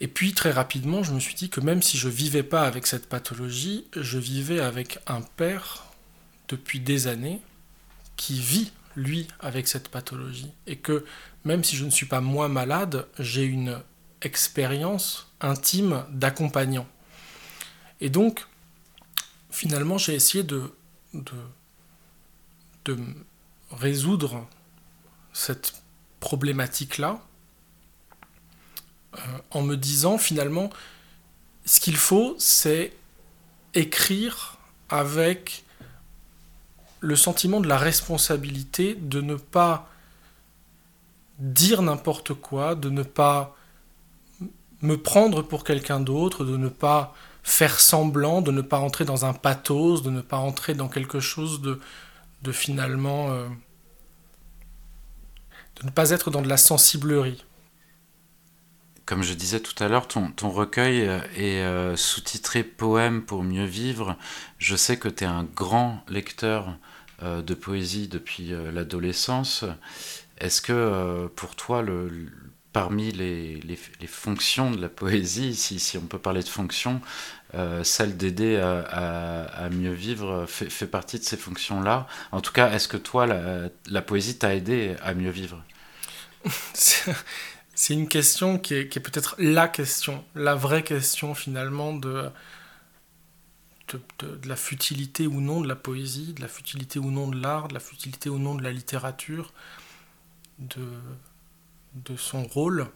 Et 0.00 0.08
puis 0.08 0.34
très 0.34 0.50
rapidement, 0.50 1.02
je 1.02 1.12
me 1.12 1.20
suis 1.20 1.34
dit 1.34 1.48
que 1.48 1.60
même 1.60 1.82
si 1.82 1.96
je 1.96 2.08
vivais 2.08 2.42
pas 2.42 2.62
avec 2.62 2.86
cette 2.86 3.08
pathologie, 3.08 3.86
je 3.96 4.18
vivais 4.18 4.60
avec 4.60 4.98
un 5.06 5.20
père 5.20 5.84
depuis 6.48 6.80
des 6.80 7.06
années 7.06 7.40
qui 8.16 8.40
vit 8.40 8.72
lui 8.96 9.28
avec 9.40 9.68
cette 9.68 9.88
pathologie 9.88 10.52
et 10.66 10.76
que 10.76 11.04
même 11.44 11.64
si 11.64 11.76
je 11.76 11.84
ne 11.84 11.90
suis 11.90 12.06
pas 12.06 12.20
moi 12.20 12.48
malade, 12.48 13.06
j'ai 13.18 13.44
une 13.44 13.80
expérience 14.22 15.32
intime 15.40 16.04
d'accompagnant. 16.10 16.86
Et 18.00 18.10
donc, 18.10 18.46
finalement, 19.50 19.98
j'ai 19.98 20.14
essayé 20.14 20.44
de, 20.44 20.72
de, 22.84 22.96
résoudre 23.70 24.46
cette 25.32 25.74
problématique-là, 26.20 27.20
euh, 29.14 29.18
en 29.50 29.62
me 29.62 29.76
disant 29.76 30.18
finalement, 30.18 30.70
ce 31.64 31.80
qu'il 31.80 31.96
faut, 31.96 32.34
c'est 32.38 32.92
écrire 33.74 34.58
avec 34.88 35.64
le 37.02 37.16
sentiment 37.16 37.60
de 37.60 37.68
la 37.68 37.78
responsabilité 37.78 38.94
de 38.94 39.20
ne 39.20 39.34
pas 39.34 39.90
dire 41.38 41.82
n'importe 41.82 42.32
quoi, 42.32 42.76
de 42.76 42.88
ne 42.90 43.02
pas 43.02 43.56
me 44.82 44.96
prendre 44.96 45.42
pour 45.42 45.64
quelqu'un 45.64 45.98
d'autre, 45.98 46.44
de 46.44 46.56
ne 46.56 46.68
pas 46.68 47.12
faire 47.42 47.80
semblant, 47.80 48.40
de 48.40 48.52
ne 48.52 48.62
pas 48.62 48.78
entrer 48.78 49.04
dans 49.04 49.24
un 49.24 49.32
pathos, 49.32 50.02
de 50.02 50.10
ne 50.10 50.20
pas 50.20 50.36
entrer 50.36 50.74
dans 50.74 50.88
quelque 50.88 51.20
chose 51.20 51.60
de, 51.60 51.80
de 52.42 52.52
finalement... 52.52 53.32
Euh, 53.32 53.48
de 55.80 55.86
ne 55.86 55.90
pas 55.90 56.10
être 56.10 56.30
dans 56.30 56.42
de 56.42 56.48
la 56.48 56.58
sensiblerie. 56.58 57.44
Comme 59.06 59.22
je 59.24 59.34
disais 59.34 59.58
tout 59.58 59.82
à 59.82 59.88
l'heure, 59.88 60.06
ton, 60.06 60.30
ton, 60.30 60.50
recueil 60.50 61.00
est 61.36 61.62
euh, 61.62 61.96
sous-titré 61.96 62.62
Poème 62.62 63.22
pour 63.22 63.42
mieux 63.42 63.64
vivre. 63.64 64.16
Je 64.58 64.76
sais 64.76 64.98
que 64.98 65.08
tu 65.08 65.24
es 65.24 65.26
un 65.26 65.42
grand 65.42 66.04
lecteur 66.08 66.68
euh, 66.68 66.72
de 67.22 67.54
poésie 67.54 68.08
depuis 68.08 68.52
l'adolescence. 68.72 69.64
Est-ce 70.38 70.60
que 70.60 71.28
pour 71.36 71.54
toi, 71.54 71.82
le, 71.82 72.10
parmi 72.72 73.12
les, 73.12 73.60
les, 73.60 74.06
fonctions 74.06 74.70
de 74.70 74.80
la 74.80 74.88
poésie, 74.88 75.54
si, 75.54 75.78
si, 75.78 75.98
on 75.98 76.02
peut 76.02 76.18
parler 76.18 76.42
de 76.42 76.48
fonctions, 76.48 77.00
euh, 77.54 77.84
celle 77.84 78.16
d'aider 78.16 78.56
à, 78.56 79.44
à, 79.44 79.68
mieux 79.68 79.92
vivre 79.92 80.46
fait, 80.46 80.70
fait, 80.70 80.86
partie 80.86 81.18
de 81.18 81.24
ces 81.24 81.36
fonctions-là? 81.36 82.06
En 82.32 82.40
tout 82.40 82.52
cas, 82.52 82.70
est-ce 82.72 82.88
que 82.88 82.96
toi, 82.96 83.26
la, 83.26 83.68
la 83.90 84.02
poésie 84.02 84.38
t'a 84.38 84.54
aidé 84.54 84.96
à 85.02 85.14
mieux 85.14 85.30
vivre? 85.30 85.62
C'est 87.74 87.94
une 87.94 88.08
question 88.08 88.58
qui 88.58 88.74
est, 88.74 88.88
qui 88.88 88.98
est 88.98 89.02
peut-être 89.02 89.34
la 89.38 89.68
question, 89.68 90.24
la 90.34 90.54
vraie 90.54 90.82
question 90.82 91.34
finalement 91.34 91.92
de, 91.94 92.30
de, 94.18 94.48
la 94.48 94.56
futilité 94.56 95.26
ou 95.26 95.40
non 95.40 95.60
de 95.60 95.68
la 95.68 95.76
poésie, 95.76 96.32
de 96.32 96.40
la 96.40 96.48
futilité 96.48 96.98
ou 96.98 97.10
non 97.10 97.28
de 97.28 97.40
l'art, 97.40 97.68
de 97.68 97.74
la 97.74 97.80
futilité 97.80 98.28
ou 98.28 98.38
non 98.38 98.54
de 98.54 98.62
la 98.62 98.72
littérature, 98.72 99.52
de 100.58 102.16
son 102.16 102.44
rôle 102.44 102.88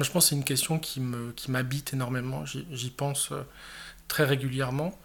Je 0.00 0.10
pense 0.10 0.24
que 0.24 0.28
c'est 0.30 0.36
une 0.36 0.44
question 0.44 0.78
qui 0.78 1.00
m'habite 1.48 1.92
énormément. 1.92 2.44
J'y 2.46 2.90
pense 2.90 3.32
euh, 3.32 3.42
très 4.08 4.24
régulièrement. 4.24 4.98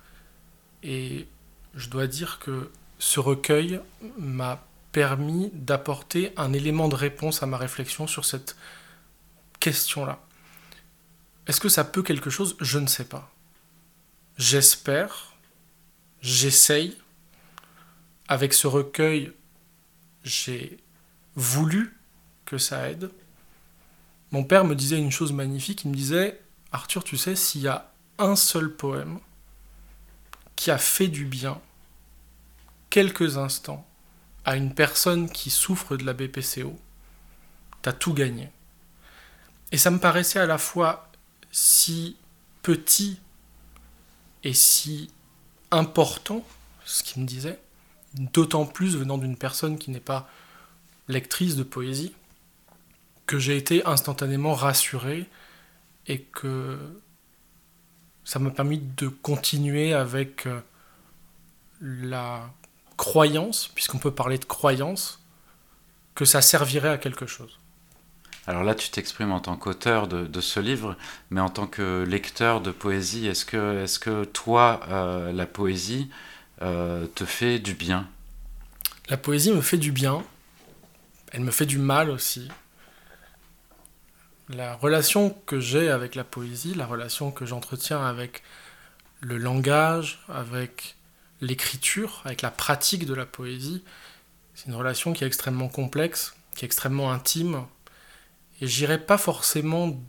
Et 0.81 1.27
je 1.75 1.89
dois 1.89 2.07
dire 2.07 2.39
que 2.39 2.69
ce 2.99 3.19
recueil 3.19 3.79
m'a 4.17 4.63
permis 4.91 5.49
d'apporter 5.53 6.33
un 6.37 6.53
élément 6.53 6.87
de 6.87 6.95
réponse 6.95 7.43
à 7.43 7.45
ma 7.45 7.57
réflexion 7.57 8.07
sur 8.07 8.25
cette 8.25 8.55
question-là. 9.59 10.19
Est-ce 11.47 11.59
que 11.59 11.69
ça 11.69 11.83
peut 11.83 12.03
quelque 12.03 12.29
chose? 12.29 12.55
Je 12.61 12.79
ne 12.79 12.87
sais 12.87 13.05
pas. 13.05 13.32
J'espère, 14.37 15.33
j'essaye. 16.21 16.97
Avec 18.27 18.53
ce 18.53 18.67
recueil, 18.67 19.33
j'ai 20.23 20.77
voulu 21.35 21.97
que 22.45 22.57
ça 22.57 22.89
aide. 22.89 23.11
Mon 24.31 24.43
père 24.43 24.65
me 24.65 24.75
disait 24.75 24.97
une 24.97 25.11
chose 25.11 25.33
magnifique, 25.33 25.83
il 25.83 25.91
me 25.91 25.95
disait, 25.95 26.41
Arthur, 26.71 27.03
tu 27.03 27.17
sais, 27.17 27.35
s'il 27.35 27.61
y 27.61 27.67
a 27.67 27.91
un 28.17 28.35
seul 28.35 28.73
poème 28.73 29.19
qui 30.55 30.71
a 30.71 30.77
fait 30.77 31.07
du 31.07 31.25
bien, 31.25 31.61
quelques 32.89 33.37
instants, 33.37 33.85
à 34.45 34.55
une 34.55 34.73
personne 34.73 35.29
qui 35.29 35.49
souffre 35.49 35.97
de 35.97 36.05
la 36.05 36.13
BPCO, 36.13 36.79
t'as 37.81 37.93
tout 37.93 38.13
gagné. 38.13 38.49
Et 39.71 39.77
ça 39.77 39.91
me 39.91 39.99
paraissait 39.99 40.39
à 40.39 40.45
la 40.45 40.57
fois 40.57 41.11
si 41.51 42.17
petit 42.61 43.19
et 44.43 44.53
si 44.53 45.09
important, 45.71 46.45
ce 46.85 47.03
qu'il 47.03 47.21
me 47.21 47.27
disait, 47.27 47.59
d'autant 48.13 48.65
plus 48.65 48.95
venant 48.97 49.17
d'une 49.17 49.37
personne 49.37 49.77
qui 49.77 49.91
n'est 49.91 49.99
pas 49.99 50.29
lectrice 51.07 51.55
de 51.55 51.63
poésie, 51.63 52.13
que 53.25 53.39
j'ai 53.39 53.57
été 53.57 53.85
instantanément 53.85 54.53
rassuré 54.53 55.29
et 56.07 56.21
que 56.21 56.77
ça 58.25 58.39
m'a 58.39 58.51
permis 58.51 58.79
de 58.79 59.07
continuer 59.07 59.93
avec 59.93 60.45
euh, 60.45 60.59
la 61.81 62.49
croyance, 62.97 63.69
puisqu'on 63.69 63.97
peut 63.97 64.13
parler 64.13 64.37
de 64.37 64.45
croyance, 64.45 65.21
que 66.15 66.25
ça 66.25 66.41
servirait 66.41 66.89
à 66.89 66.97
quelque 66.97 67.25
chose. 67.25 67.59
Alors 68.45 68.63
là, 68.63 68.75
tu 68.75 68.89
t'exprimes 68.89 69.31
en 69.31 69.39
tant 69.39 69.55
qu'auteur 69.55 70.07
de, 70.07 70.41
ce 70.41 70.59
livre, 70.59 70.97
mais 71.29 71.39
en 71.39 71.49
tant 71.49 71.65
que 71.65 72.03
lecteur 72.03 72.59
de 72.59 72.71
poésie, 72.71 73.27
est-ce 73.27 73.45
que, 73.45 73.83
est 73.83 73.99
que 73.99 74.25
toi, 74.25 74.81
euh, 74.89 75.31
la 75.31 75.45
poésie 75.45 76.09
euh, 76.61 77.07
te 77.15 77.23
fait 77.23 77.59
du 77.59 77.73
bien? 77.73 78.07
La 79.09 79.17
poésie 79.17 79.51
me 79.51 79.61
fait 79.61 79.77
du 79.77 79.91
bien, 79.91 80.23
elle 81.31 81.41
me 81.41 81.51
fait 81.51 81.65
du 81.65 81.77
mal 81.77 82.09
aussi, 82.09 82.49
la 84.49 84.75
relation 84.75 85.29
que 85.45 85.59
j'ai 85.59 85.89
avec 85.89 86.15
la 86.15 86.23
poésie, 86.23 86.73
la 86.73 86.85
relation 86.85 87.31
que 87.31 87.45
j'entretiens 87.45 88.05
avec 88.05 88.43
le 89.21 89.37
langage, 89.37 90.19
avec 90.27 90.95
l'écriture, 91.41 92.21
avec 92.25 92.41
la 92.41 92.51
pratique 92.51 93.05
de 93.05 93.13
la 93.13 93.25
poésie, 93.25 93.83
c'est 94.53 94.67
une 94.67 94.75
relation 94.75 95.13
qui 95.13 95.23
est 95.23 95.27
extrêmement 95.27 95.69
complexe, 95.69 96.35
qui 96.55 96.65
est 96.65 96.67
extrêmement 96.67 97.11
intime. 97.11 97.65
Et 98.63 98.67
j'irai 98.67 98.97
pas 98.97 99.17
forcément 99.17 100.01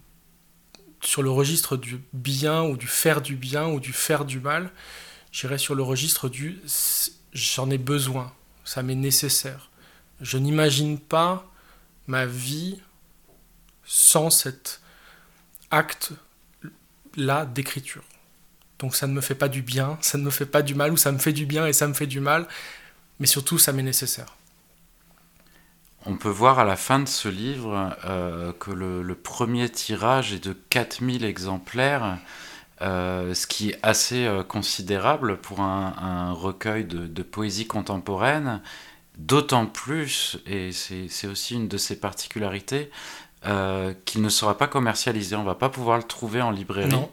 sur 1.00 1.24
le 1.24 1.30
registre 1.30 1.76
du 1.76 2.00
bien 2.12 2.62
ou 2.62 2.76
du 2.76 2.86
faire 2.86 3.20
du 3.20 3.34
bien 3.34 3.66
ou 3.66 3.80
du 3.80 3.92
faire 3.92 4.24
du 4.24 4.38
mal. 4.38 4.70
J'irai 5.32 5.58
sur 5.58 5.74
le 5.74 5.82
registre 5.82 6.28
du 6.28 6.60
j'en 7.32 7.68
ai 7.68 7.78
besoin, 7.78 8.32
ça 8.64 8.84
m'est 8.84 8.94
nécessaire. 8.94 9.70
Je 10.20 10.38
n'imagine 10.38 11.00
pas 11.00 11.50
ma 12.06 12.26
vie 12.26 12.78
sans 13.84 14.30
cet 14.30 14.80
acte-là 15.72 17.46
d'écriture. 17.46 18.04
Donc 18.78 18.94
ça 18.94 19.08
ne 19.08 19.14
me 19.14 19.20
fait 19.20 19.34
pas 19.34 19.48
du 19.48 19.62
bien, 19.62 19.98
ça 20.00 20.16
ne 20.16 20.22
me 20.22 20.30
fait 20.30 20.46
pas 20.46 20.62
du 20.62 20.76
mal, 20.76 20.92
ou 20.92 20.96
ça 20.96 21.10
me 21.10 21.18
fait 21.18 21.32
du 21.32 21.44
bien 21.44 21.66
et 21.66 21.72
ça 21.72 21.88
me 21.88 21.92
fait 21.92 22.06
du 22.06 22.20
mal, 22.20 22.46
mais 23.18 23.26
surtout 23.26 23.58
ça 23.58 23.72
m'est 23.72 23.82
nécessaire. 23.82 24.36
On 26.06 26.16
peut 26.16 26.28
voir 26.28 26.58
à 26.58 26.64
la 26.64 26.76
fin 26.76 26.98
de 26.98 27.08
ce 27.08 27.28
livre 27.28 27.96
euh, 28.04 28.52
que 28.52 28.70
le, 28.70 29.02
le, 29.02 29.14
premier 29.14 29.68
tirage 29.70 30.32
est 30.32 30.44
de 30.44 30.52
4000 30.52 31.24
exemplaires, 31.24 32.18
euh, 32.82 33.32
ce 33.34 33.46
qui 33.46 33.70
est 33.70 33.78
assez 33.82 34.26
euh, 34.26 34.42
considérable 34.42 35.38
pour 35.38 35.60
un, 35.60 35.94
un 35.96 36.32
recueil 36.32 36.84
de, 36.84 37.06
de, 37.06 37.22
poésie 37.22 37.66
contemporaine, 37.66 38.60
d'autant 39.16 39.66
plus, 39.66 40.38
et 40.46 40.72
c'est 40.72 41.26
aussi 41.26 41.54
une 41.54 41.68
de 41.68 41.78
ses 41.78 41.98
particularités, 41.98 42.90
qu'il 44.06 44.22
ne 44.22 44.28
sera 44.30 44.56
pas 44.56 44.66
commercialisé. 44.66 45.36
On 45.36 45.44
va 45.44 45.54
pas 45.54 45.68
pouvoir 45.68 45.98
le 45.98 46.04
trouver 46.04 46.40
en 46.40 46.50
librairie. 46.50 46.88
Non. 46.88 47.10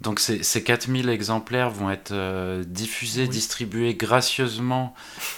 Donc 0.00 0.18
ces, 0.18 0.42
ces 0.42 0.62
4000 0.62 1.08
exemplaires 1.10 1.70
vont 1.70 1.90
être 1.90 2.12
euh, 2.12 2.64
diffusés, 2.66 3.22
oui. 3.22 3.28
distribués 3.28 3.94
gracieusement 3.94 4.94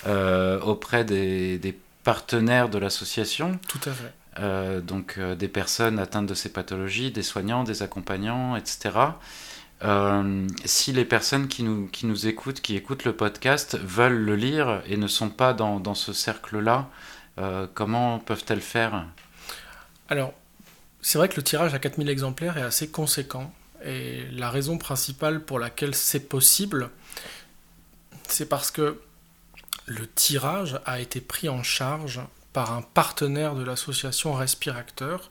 euh, 0.06 0.60
auprès 0.60 1.04
des, 1.04 1.58
des, 1.58 1.76
partenaires 2.04 2.68
de 2.68 2.78
l'association. 2.78 3.58
Tout 3.68 3.80
à 3.86 3.92
fait. 3.92 4.12
Euh, 4.38 4.80
donc 4.80 5.16
euh, 5.18 5.34
des 5.34 5.48
personnes 5.48 5.98
atteintes 5.98 6.26
de 6.26 6.34
ces 6.34 6.50
pathologies, 6.50 7.10
des 7.10 7.22
soignants, 7.22 7.64
des 7.64 7.82
accompagnants, 7.82 8.56
etc. 8.56 8.90
Euh, 9.84 10.46
si 10.64 10.92
les 10.92 11.04
personnes 11.04 11.48
qui 11.48 11.62
nous, 11.62 11.88
qui 11.88 12.06
nous 12.06 12.26
écoutent, 12.26 12.60
qui 12.60 12.76
écoutent 12.76 13.04
le 13.04 13.14
podcast, 13.14 13.78
veulent 13.78 14.24
le 14.24 14.36
lire 14.36 14.82
et 14.86 14.96
ne 14.96 15.06
sont 15.06 15.28
pas 15.28 15.52
dans, 15.52 15.80
dans 15.80 15.94
ce 15.94 16.12
cercle-là, 16.12 16.88
comment 17.74 18.18
peuvent-elles 18.18 18.60
faire? 18.60 19.06
Alors, 20.08 20.34
c'est 21.00 21.18
vrai 21.18 21.28
que 21.28 21.36
le 21.36 21.42
tirage 21.42 21.74
à 21.74 21.78
4000 21.78 22.08
exemplaires 22.10 22.58
est 22.58 22.62
assez 22.62 22.88
conséquent. 22.90 23.52
Et 23.84 24.24
la 24.30 24.50
raison 24.50 24.78
principale 24.78 25.40
pour 25.42 25.58
laquelle 25.58 25.94
c'est 25.94 26.28
possible, 26.28 26.90
c'est 28.28 28.48
parce 28.48 28.70
que 28.70 29.00
le 29.86 30.06
tirage 30.08 30.80
a 30.84 31.00
été 31.00 31.20
pris 31.20 31.48
en 31.48 31.62
charge 31.62 32.20
par 32.52 32.72
un 32.72 32.82
partenaire 32.82 33.54
de 33.54 33.62
l'association 33.62 34.34
Respiracteur 34.34 35.30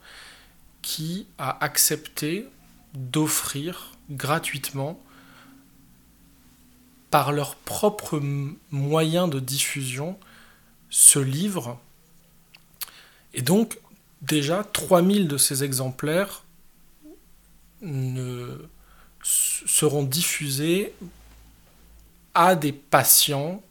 qui 0.81 1.27
a 1.38 1.63
accepté 1.63 2.48
d'offrir 2.93 3.91
gratuitement 4.10 5.00
par 7.10 7.31
leurs 7.31 7.55
propres 7.55 8.22
moyens 8.72 9.29
de 9.29 9.39
diffusion 9.39 10.17
ce 10.89 11.20
livre. 11.20 11.79
Et 13.34 13.41
donc, 13.41 13.77
déjà 14.22 14.63
3000 14.63 15.27
de 15.27 15.38
ces 15.38 15.63
exemplaires 15.63 16.43
seront 19.24 20.03
diffusés 20.03 20.93
à 22.34 22.55
des 22.55 22.72
patients, 22.72 23.62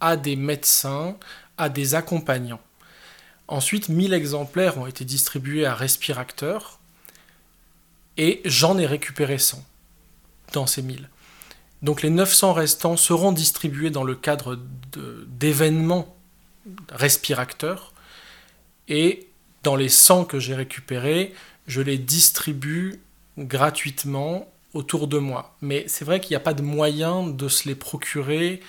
à 0.00 0.16
des 0.16 0.36
médecins, 0.36 1.16
à 1.56 1.68
des 1.68 1.94
accompagnants. 1.94 2.60
Ensuite, 3.48 3.88
1000 3.88 4.12
exemplaires 4.14 4.78
ont 4.78 4.86
été 4.86 5.04
distribués 5.04 5.66
à 5.66 5.74
Respiracteur 5.74 6.78
et 8.16 8.40
j'en 8.44 8.78
ai 8.78 8.86
récupéré 8.86 9.38
100 9.38 9.64
dans 10.52 10.66
ces 10.66 10.82
1000. 10.82 11.08
Donc 11.82 12.02
les 12.02 12.10
900 12.10 12.52
restants 12.52 12.96
seront 12.96 13.32
distribués 13.32 13.90
dans 13.90 14.04
le 14.04 14.14
cadre 14.14 14.58
d'événements 15.28 16.14
respirateurs 16.90 17.92
et 18.88 19.28
dans 19.62 19.76
les 19.76 19.88
100 19.88 20.24
que 20.24 20.38
j'ai 20.38 20.54
récupérés, 20.54 21.34
je 21.66 21.80
les 21.80 21.98
distribue 21.98 23.00
gratuitement 23.38 24.50
autour 24.74 25.06
de 25.06 25.18
moi. 25.18 25.56
Mais 25.62 25.84
c'est 25.88 26.04
vrai 26.04 26.20
qu'il 26.20 26.30
n'y 26.30 26.36
a 26.36 26.40
pas 26.40 26.54
de 26.54 26.62
moyen 26.62 27.26
de 27.26 27.48
se 27.48 27.68
les 27.68 27.74
procurer, 27.74 28.60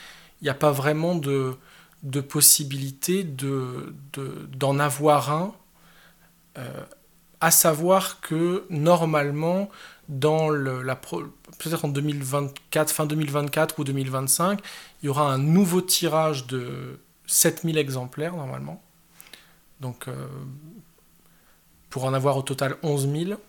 il 0.41 0.45
n'y 0.45 0.49
a 0.49 0.55
pas 0.55 0.71
vraiment 0.71 1.15
de, 1.15 1.55
de 2.03 2.21
possibilité 2.21 3.23
d'en 3.23 3.47
de, 4.13 4.49
d'en 4.55 4.79
avoir 4.79 5.31
un, 5.31 5.53
euh, 6.57 6.83
à 7.39 7.51
savoir 7.51 8.21
que 8.21 8.65
normalement, 8.69 9.69
dans 10.09 10.49
le, 10.49 10.81
la 10.83 10.95
peut-être 10.95 11.85
en 11.85 11.87
2024, 11.87 12.91
fin 12.91 13.05
2024 13.05 13.79
ou 13.79 13.83
2025, 13.83 14.59
il 15.01 15.05
y 15.07 15.09
aura 15.09 15.31
un 15.31 15.37
nouveau 15.37 15.81
tirage 15.81 16.47
de 16.47 16.99
7000 17.27 17.77
exemplaires 17.77 18.35
normalement. 18.35 18.81
Donc 19.79 20.07
euh, 20.07 20.27
pour 21.89 22.05
en 22.05 22.13
avoir 22.13 22.37
au 22.37 22.41
total 22.41 22.75
11 22.83 23.09
000. 23.27 23.39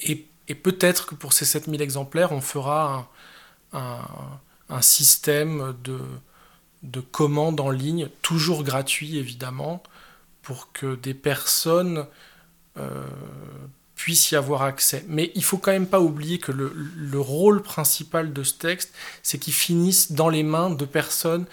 Et, 0.00 0.26
peut-être 0.54 1.06
que 1.06 1.14
pour 1.14 1.32
ces 1.32 1.46
7000 1.46 1.80
exemplaires, 1.80 2.32
on 2.32 2.40
fera 2.40 3.10
un, 3.72 4.00
système 4.80 5.74
de, 5.84 5.98
de 6.82 7.00
commandes 7.00 7.60
en 7.60 7.70
ligne, 7.70 8.08
toujours 8.22 8.64
gratuit 8.64 9.18
évidemment, 9.18 9.82
pour 10.42 10.72
que 10.72 10.94
des 10.96 11.14
personnes 11.14 12.06
euh, 12.78 13.04
puissent 13.96 14.30
y 14.30 14.36
avoir 14.36 14.62
accès. 14.62 15.04
Mais 15.08 15.32
il 15.34 15.44
faut 15.44 15.58
quand 15.58 15.72
même 15.72 15.86
pas 15.86 16.00
oublier 16.00 16.38
que 16.38 16.52
le, 16.52 16.72
le 16.74 17.20
rôle 17.20 17.62
principal 17.62 18.32
de 18.32 18.42
ce 18.42 18.54
texte, 18.54 18.92
c'est 19.22 19.38
qu'il 19.38 19.54
finisse 19.54 20.12
dans 20.12 20.28
les 20.28 20.42
mains 20.42 20.70
de 20.70 20.84
personnes 20.84 21.46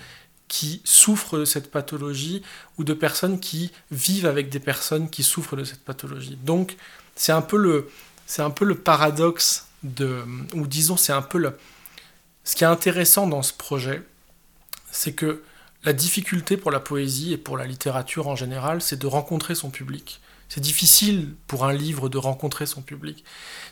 qui 0.48 0.82
souffrent 0.84 1.38
de 1.38 1.46
cette 1.46 1.72
pathologie 1.72 2.41
ou 2.77 2.84
de 2.84 2.94
personnes 2.94 3.39
qui 3.39 3.72
vivent 3.89 4.25
avec 4.25 4.50
des 4.50 4.60
personnes 4.60 5.10
qui 5.10 5.24
souffrent 5.24 5.56
de 5.56 5.63
cette 5.63 5.86
pathologie. 5.86 6.38
Donc 6.44 6.75
c'est 7.15 7.32
un 7.32 7.41
peu 7.41 7.56
le, 7.56 7.89
c'est 8.25 8.41
un 8.41 8.50
peu 8.50 8.65
le 8.65 8.75
paradoxe 8.75 9.68
de, 9.84 10.25
ou 10.53 10.68
disons 10.68 10.98
c'est 10.98 11.13
un 11.13 11.22
peu 11.22 11.38
le, 11.38 11.58
ce 12.43 12.55
qui 12.55 12.63
est 12.63 12.67
intéressant 12.67 13.27
dans 13.27 13.43
ce 13.43 13.53
projet, 13.53 14.01
c'est 14.91 15.13
que 15.13 15.43
la 15.83 15.93
difficulté 15.93 16.57
pour 16.57 16.71
la 16.71 16.79
poésie 16.79 17.33
et 17.33 17.38
pour 17.38 17.57
la 17.57 17.65
littérature 17.65 18.27
en 18.27 18.36
général, 18.36 18.81
c'est 18.81 19.00
de 19.00 19.07
rencontrer 19.07 19.55
son 19.55 19.69
public. 19.69 20.21
C'est 20.50 20.62
difficile 20.62 21.33
pour 21.48 21.65
un 21.65 21.74
livre 21.74 22.10
de 22.10 22.17
rencontrer 22.17 22.65
son 22.65 22.81
public. 22.81 23.24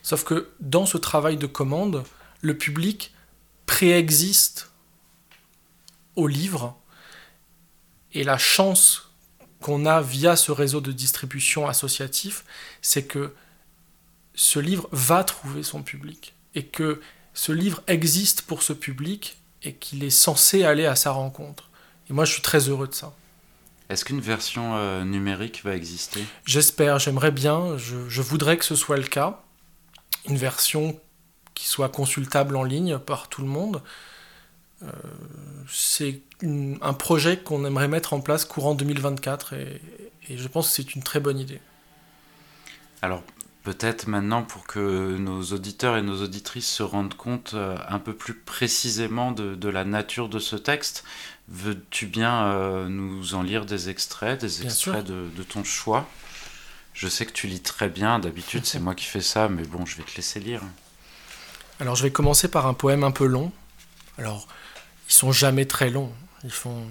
Sauf 0.02 0.24
que 0.24 0.50
dans 0.60 0.86
ce 0.86 0.98
travail 0.98 1.38
de 1.38 1.46
commande, 1.46 2.04
le 2.42 2.58
public 2.58 3.14
préexiste 3.66 4.72
au 6.16 6.28
livre. 6.28 6.78
Et 8.14 8.24
la 8.24 8.38
chance 8.38 9.12
qu'on 9.62 9.86
a 9.86 10.02
via 10.02 10.36
ce 10.36 10.52
réseau 10.52 10.82
de 10.82 10.92
distribution 10.92 11.68
associatif, 11.68 12.46
c'est 12.82 13.06
que 13.06 13.36
ce 14.34 14.58
livre 14.58 14.88
va 14.92 15.24
trouver 15.24 15.64
son 15.64 15.84
public 15.84 16.34
et 16.56 16.66
que 16.66 17.02
ce 17.40 17.54
livre 17.54 17.82
existe 17.88 18.42
pour 18.42 18.64
ce 18.64 18.74
public 18.74 19.38
et 19.64 19.74
qu'il 19.74 20.04
est 20.04 20.10
censé 20.10 20.66
aller 20.66 20.86
à 20.86 20.98
sa 20.98 21.12
rencontre. 21.12 21.70
Et 22.10 22.14
moi, 22.14 22.26
je 22.26 22.34
suis 22.34 22.42
très 22.42 22.68
heureux 22.68 22.88
de 22.90 22.94
ça. 22.94 23.16
Est-ce 23.88 24.04
qu'une 24.04 24.20
version 24.20 24.76
euh, 24.76 25.06
numérique 25.06 25.64
va 25.64 25.74
exister? 25.74 26.22
J'espère, 26.44 27.00
j'aimerais 27.00 27.32
bien, 27.32 27.78
je, 27.78 28.10
je, 28.10 28.22
voudrais 28.22 28.58
que 28.58 28.66
ce 28.66 28.76
soit 28.76 28.98
le 28.98 29.08
cas. 29.08 29.42
Une 30.28 30.36
version 30.36 31.00
qui 31.54 31.66
soit 31.66 31.88
consultable 31.88 32.58
en 32.58 32.64
ligne 32.64 32.98
par 32.98 33.30
tout 33.30 33.42
le 33.42 33.48
monde. 33.48 33.82
Euh, 34.84 34.92
c'est 35.70 36.22
un 36.44 36.94
projet 36.94 37.38
qu'on 37.38 37.64
aimerait 37.64 37.88
mettre 37.88 38.12
en 38.12 38.20
place 38.20 38.44
courant 38.44 38.76
2024 38.76 39.54
et, 39.54 39.82
je 40.30 40.48
pense 40.50 40.68
que 40.68 40.76
c'est 40.76 40.94
une 40.94 41.04
très 41.04 41.22
bonne 41.22 41.40
idée. 41.40 41.62
Alors 43.02 43.24
peut-être 43.64 44.08
maintenant 44.08 44.44
pour 44.44 44.66
que 44.66 45.18
nos 45.18 45.44
auditeurs 45.44 45.98
et 45.98 46.02
nos 46.02 46.22
auditrices 46.22 46.70
se 46.70 46.84
rendent 46.84 47.14
compte 47.14 47.54
euh, 47.54 47.78
un 47.88 48.00
peu 48.00 48.14
plus 48.14 48.34
précisément 48.34 49.32
de, 49.32 49.70
la 49.70 49.84
nature 49.84 50.30
de 50.30 50.40
ce 50.40 50.56
texte, 50.56 51.04
veux-tu 51.50 52.06
bien 52.08 52.46
euh, 52.46 52.88
nous 52.88 53.36
en 53.36 53.44
lire 53.44 53.66
des 53.66 53.90
extraits, 53.90 54.40
des 54.40 54.64
extraits 54.64 55.06
de, 55.06 55.28
de, 55.36 55.44
ton 55.44 55.64
choix? 55.64 56.08
Je 56.94 57.08
sais 57.08 57.26
que 57.26 57.32
tu 57.32 57.48
lis 57.48 57.62
très 57.62 57.90
bien, 57.90 58.20
d'habitude 58.20 58.66
c'est 58.66 58.80
moi 58.82 58.96
qui 58.96 59.06
fais 59.06 59.22
ça, 59.22 59.50
mais 59.50 59.64
bon, 59.64 59.86
je 59.86 59.98
vais 59.98 60.04
te 60.04 60.16
laisser 60.16 60.40
lire. 60.40 60.62
Alors 61.80 61.96
je 61.96 62.04
vais 62.04 62.12
commencer 62.12 62.48
par 62.48 62.68
un 62.68 62.74
poème 62.74 63.04
un 63.04 63.12
peu 63.12 63.26
long. 63.26 63.52
Alors 64.18 64.48
ils 65.08 65.14
sont 65.14 65.32
jamais 65.32 65.66
très 65.66 65.90
longs. 65.90 66.14
Ils 66.44 66.52
font 66.52 66.88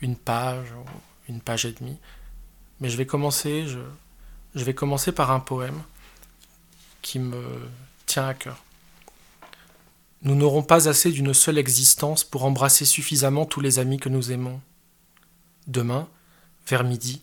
une, 0.00 0.16
page 0.16 0.66
ou 0.72 0.84
une 1.28 1.40
page 1.40 1.64
et 1.64 1.72
demie. 1.72 1.98
Mais 2.80 2.90
je 2.90 2.96
vais 2.96 3.06
commencer, 3.06 3.66
je, 3.66 3.78
je 4.54 4.64
vais 4.64 4.74
commencer 4.74 5.12
par 5.12 5.30
un 5.30 5.40
poème 5.40 5.82
qui 7.06 7.20
me 7.20 7.40
tient 8.06 8.26
à 8.26 8.34
cœur. 8.34 8.64
Nous 10.22 10.34
n'aurons 10.34 10.64
pas 10.64 10.88
assez 10.88 11.12
d'une 11.12 11.34
seule 11.34 11.56
existence 11.56 12.24
pour 12.24 12.44
embrasser 12.44 12.84
suffisamment 12.84 13.46
tous 13.46 13.60
les 13.60 13.78
amis 13.78 14.00
que 14.00 14.08
nous 14.08 14.32
aimons. 14.32 14.60
Demain, 15.68 16.08
vers 16.66 16.82
midi, 16.82 17.22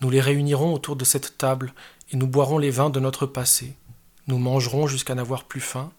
nous 0.00 0.08
les 0.08 0.22
réunirons 0.22 0.72
autour 0.72 0.96
de 0.96 1.04
cette 1.04 1.36
table 1.36 1.74
et 2.10 2.16
nous 2.16 2.26
boirons 2.26 2.56
les 2.56 2.70
vins 2.70 2.88
de 2.88 3.00
notre 3.00 3.26
passé. 3.26 3.76
Nous 4.28 4.38
mangerons 4.38 4.86
jusqu'à 4.86 5.14
n'avoir 5.14 5.44
plus 5.44 5.60
faim, 5.60 5.92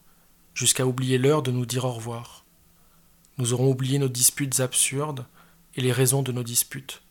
jusqu'à 0.56 0.88
oublier 0.88 1.19
l'heure 1.19 1.43
de 1.43 1.52
nous 1.52 1.67
dire 1.67 1.86
au 1.86 1.91
revoir. 1.91 2.43
Nous 3.38 3.54
aurons 3.54 3.69
oublié 3.69 3.99
nos 3.99 4.10
disputes 4.10 4.60
absurdes 4.60 5.23
et 5.76 5.82
les 5.82 5.91
raisons 5.91 6.23
de 6.23 6.32
nos 6.32 6.43
disputes. 6.43 7.04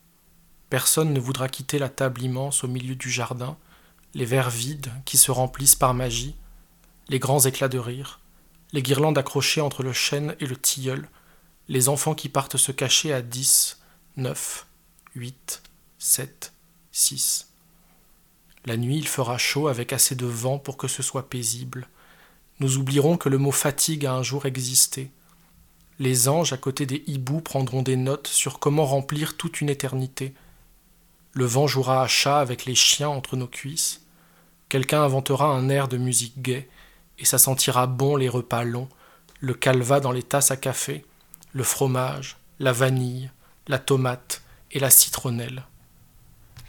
Personne 0.69 1.13
ne 1.13 1.21
voudra 1.21 1.49
quitter 1.49 1.79
la 1.79 1.89
table 1.89 2.23
immense 2.23 2.65
au 2.65 2.69
milieu 2.69 2.97
du 2.97 3.09
jardin, 3.09 3.57
les 4.15 4.25
verres 4.25 4.51
vides 4.51 4.93
qui 5.05 5.17
se 5.17 5.31
remplissent 5.31 5.77
par 5.77 5.95
magie, 5.95 6.35
les 7.09 7.19
grands 7.19 7.41
éclats 7.41 7.69
de 7.69 7.79
rire, 7.79 8.21
les 8.73 8.83
guirlandes 8.83 9.19
accrochées 9.19 9.61
entre 9.61 9.83
le 9.83 9.93
chêne 9.93 10.37
et 10.41 10.47
le 10.47 10.57
tilleul, 10.57 11.09
les 11.69 11.89
enfants 11.89 12.15
qui 12.15 12.29
partent 12.29 12.57
se 12.57 12.73
cacher 12.73 13.13
à 13.13 13.23
dix, 13.23 13.81
neuf, 14.17 14.67
huit, 15.15 15.63
sept, 15.99 16.53
six. 16.91 17.49
La 18.65 18.77
nuit, 18.77 18.99
il 18.99 19.09
fera 19.09 19.39
chaud 19.39 19.69
avec 19.69 19.93
assez 19.93 20.15
de 20.15 20.27
vent 20.27 20.59
pour 20.59 20.77
que 20.77 20.89
ce 20.89 21.03
soit 21.03 21.29
paisible. 21.29 21.89
Nous 22.61 22.77
oublierons 22.77 23.17
que 23.17 23.29
le 23.29 23.39
mot 23.39 23.51
fatigue 23.51 24.07
a 24.07 24.15
un 24.15 24.23
jour 24.23 24.47
existé 24.47 25.11
les 26.03 26.29
anges 26.29 26.53
à 26.53 26.57
côté 26.57 26.85
des 26.85 27.05
hiboux 27.07 27.41
prendront 27.41 27.83
des 27.83 27.97
notes 27.97 28.27
sur 28.27 28.59
comment 28.59 28.87
remplir 28.87 29.37
toute 29.37 29.61
une 29.61 29.69
éternité. 29.69 30.35
Le 31.33 31.45
vent 31.45 31.67
jouera 31.67 32.03
à 32.03 32.09
chat 32.09 32.41
avec 32.41 32.65
les 32.65 32.75
chiens 32.75 33.09
entre 33.09 33.37
nos 33.37 33.47
cuisses. 33.47 34.02
Quelqu'un 34.73 35.03
inventera 35.03 35.49
un 35.49 35.69
air 35.69 35.87
de 35.87 35.99
musique 35.99 36.41
gaie, 36.41 36.67
et 37.19 37.27
ça 37.27 37.37
sentira 37.37 37.87
bon 37.87 38.17
les 38.17 38.31
repas 38.31 38.65
longs, 38.65 38.89
le 39.39 39.53
calva 39.53 40.01
dans 40.01 40.13
les 40.13 40.23
tasses 40.23 40.51
à 40.51 40.57
café, 40.57 41.05
le 41.53 41.63
fromage, 41.63 42.39
la 42.59 42.73
vanille, 42.73 43.31
la 43.69 43.79
tomate 43.79 44.41
et 44.71 44.79
la 44.79 44.89
citronnelle. 44.89 45.65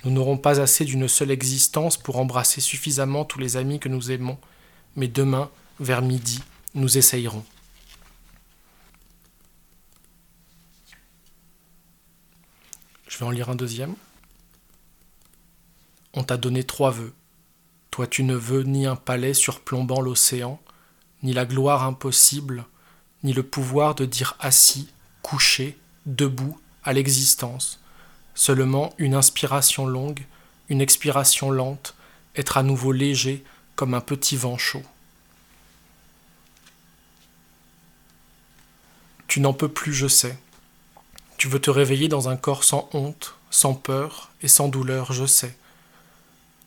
Nous 0.03 0.11
n'aurons 0.11 0.35
pas 0.35 0.59
assez 0.59 0.83
d'une 0.83 1.07
seule 1.07 1.31
existence 1.31 1.95
pour 1.95 2.17
embrasser 2.17 2.59
suffisamment 2.59 3.23
tous 3.23 3.39
les 3.39 3.55
amis 3.55 3.79
que 3.79 3.87
nous 3.87 4.11
aimons, 4.11 4.37
mais 4.97 5.07
demain, 5.07 5.49
vers 5.79 6.01
midi, 6.01 6.41
nous 6.73 6.97
essayerons. 6.97 7.45
Je 13.07 13.17
vais 13.17 13.25
en 13.25 13.31
lire 13.31 13.49
un 13.49 13.55
deuxième. 13.55 13.95
On 16.13 16.25
t'a 16.25 16.35
donné 16.35 16.65
trois 16.65 16.91
vœux. 16.91 17.13
Toi 17.93 18.07
tu 18.07 18.23
ne 18.23 18.33
veux 18.33 18.63
ni 18.63 18.87
un 18.87 18.95
palais 18.95 19.35
surplombant 19.35 20.01
l'océan, 20.01 20.59
ni 21.21 21.31
la 21.31 21.45
gloire 21.45 21.83
impossible, 21.83 22.65
ni 23.21 23.33
le 23.33 23.43
pouvoir 23.43 23.93
de 23.93 24.05
dire 24.05 24.35
assis, 24.39 24.89
couché, 25.21 25.77
debout, 26.07 26.59
à 26.83 26.91
l'existence, 26.91 27.79
seulement 28.33 28.95
une 28.97 29.13
inspiration 29.13 29.85
longue, 29.85 30.25
une 30.69 30.81
expiration 30.81 31.51
lente, 31.51 31.93
être 32.35 32.57
à 32.57 32.63
nouveau 32.63 32.93
léger 32.93 33.43
comme 33.75 33.93
un 33.93 34.01
petit 34.01 34.37
vent 34.37 34.57
chaud. 34.57 34.81
Tu 39.27 39.39
n'en 39.39 39.53
peux 39.53 39.69
plus, 39.69 39.93
je 39.93 40.07
sais. 40.07 40.35
Tu 41.37 41.47
veux 41.47 41.61
te 41.61 41.69
réveiller 41.69 42.07
dans 42.07 42.27
un 42.27 42.37
corps 42.37 42.63
sans 42.63 42.89
honte, 42.93 43.35
sans 43.51 43.75
peur 43.75 44.31
et 44.41 44.47
sans 44.47 44.67
douleur, 44.67 45.13
je 45.13 45.27
sais. 45.27 45.55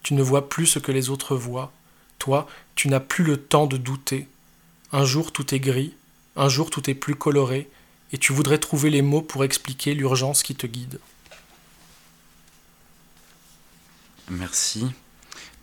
Tu 0.06 0.14
ne 0.14 0.22
vois 0.22 0.48
plus 0.48 0.66
ce 0.66 0.78
que 0.78 0.92
les 0.92 1.10
autres 1.10 1.34
voient. 1.34 1.72
Toi, 2.20 2.46
tu 2.76 2.86
n'as 2.86 3.00
plus 3.00 3.24
le 3.24 3.38
temps 3.38 3.66
de 3.66 3.76
douter. 3.76 4.28
Un 4.92 5.04
jour 5.04 5.32
tout 5.32 5.52
est 5.52 5.58
gris, 5.58 5.96
un 6.36 6.48
jour 6.48 6.70
tout 6.70 6.88
est 6.88 6.94
plus 6.94 7.16
coloré, 7.16 7.68
et 8.12 8.18
tu 8.18 8.32
voudrais 8.32 8.58
trouver 8.58 8.90
les 8.90 9.02
mots 9.02 9.20
pour 9.20 9.42
expliquer 9.42 9.94
l'urgence 9.94 10.44
qui 10.44 10.54
te 10.54 10.68
guide. 10.68 11.00
Merci. 14.30 14.86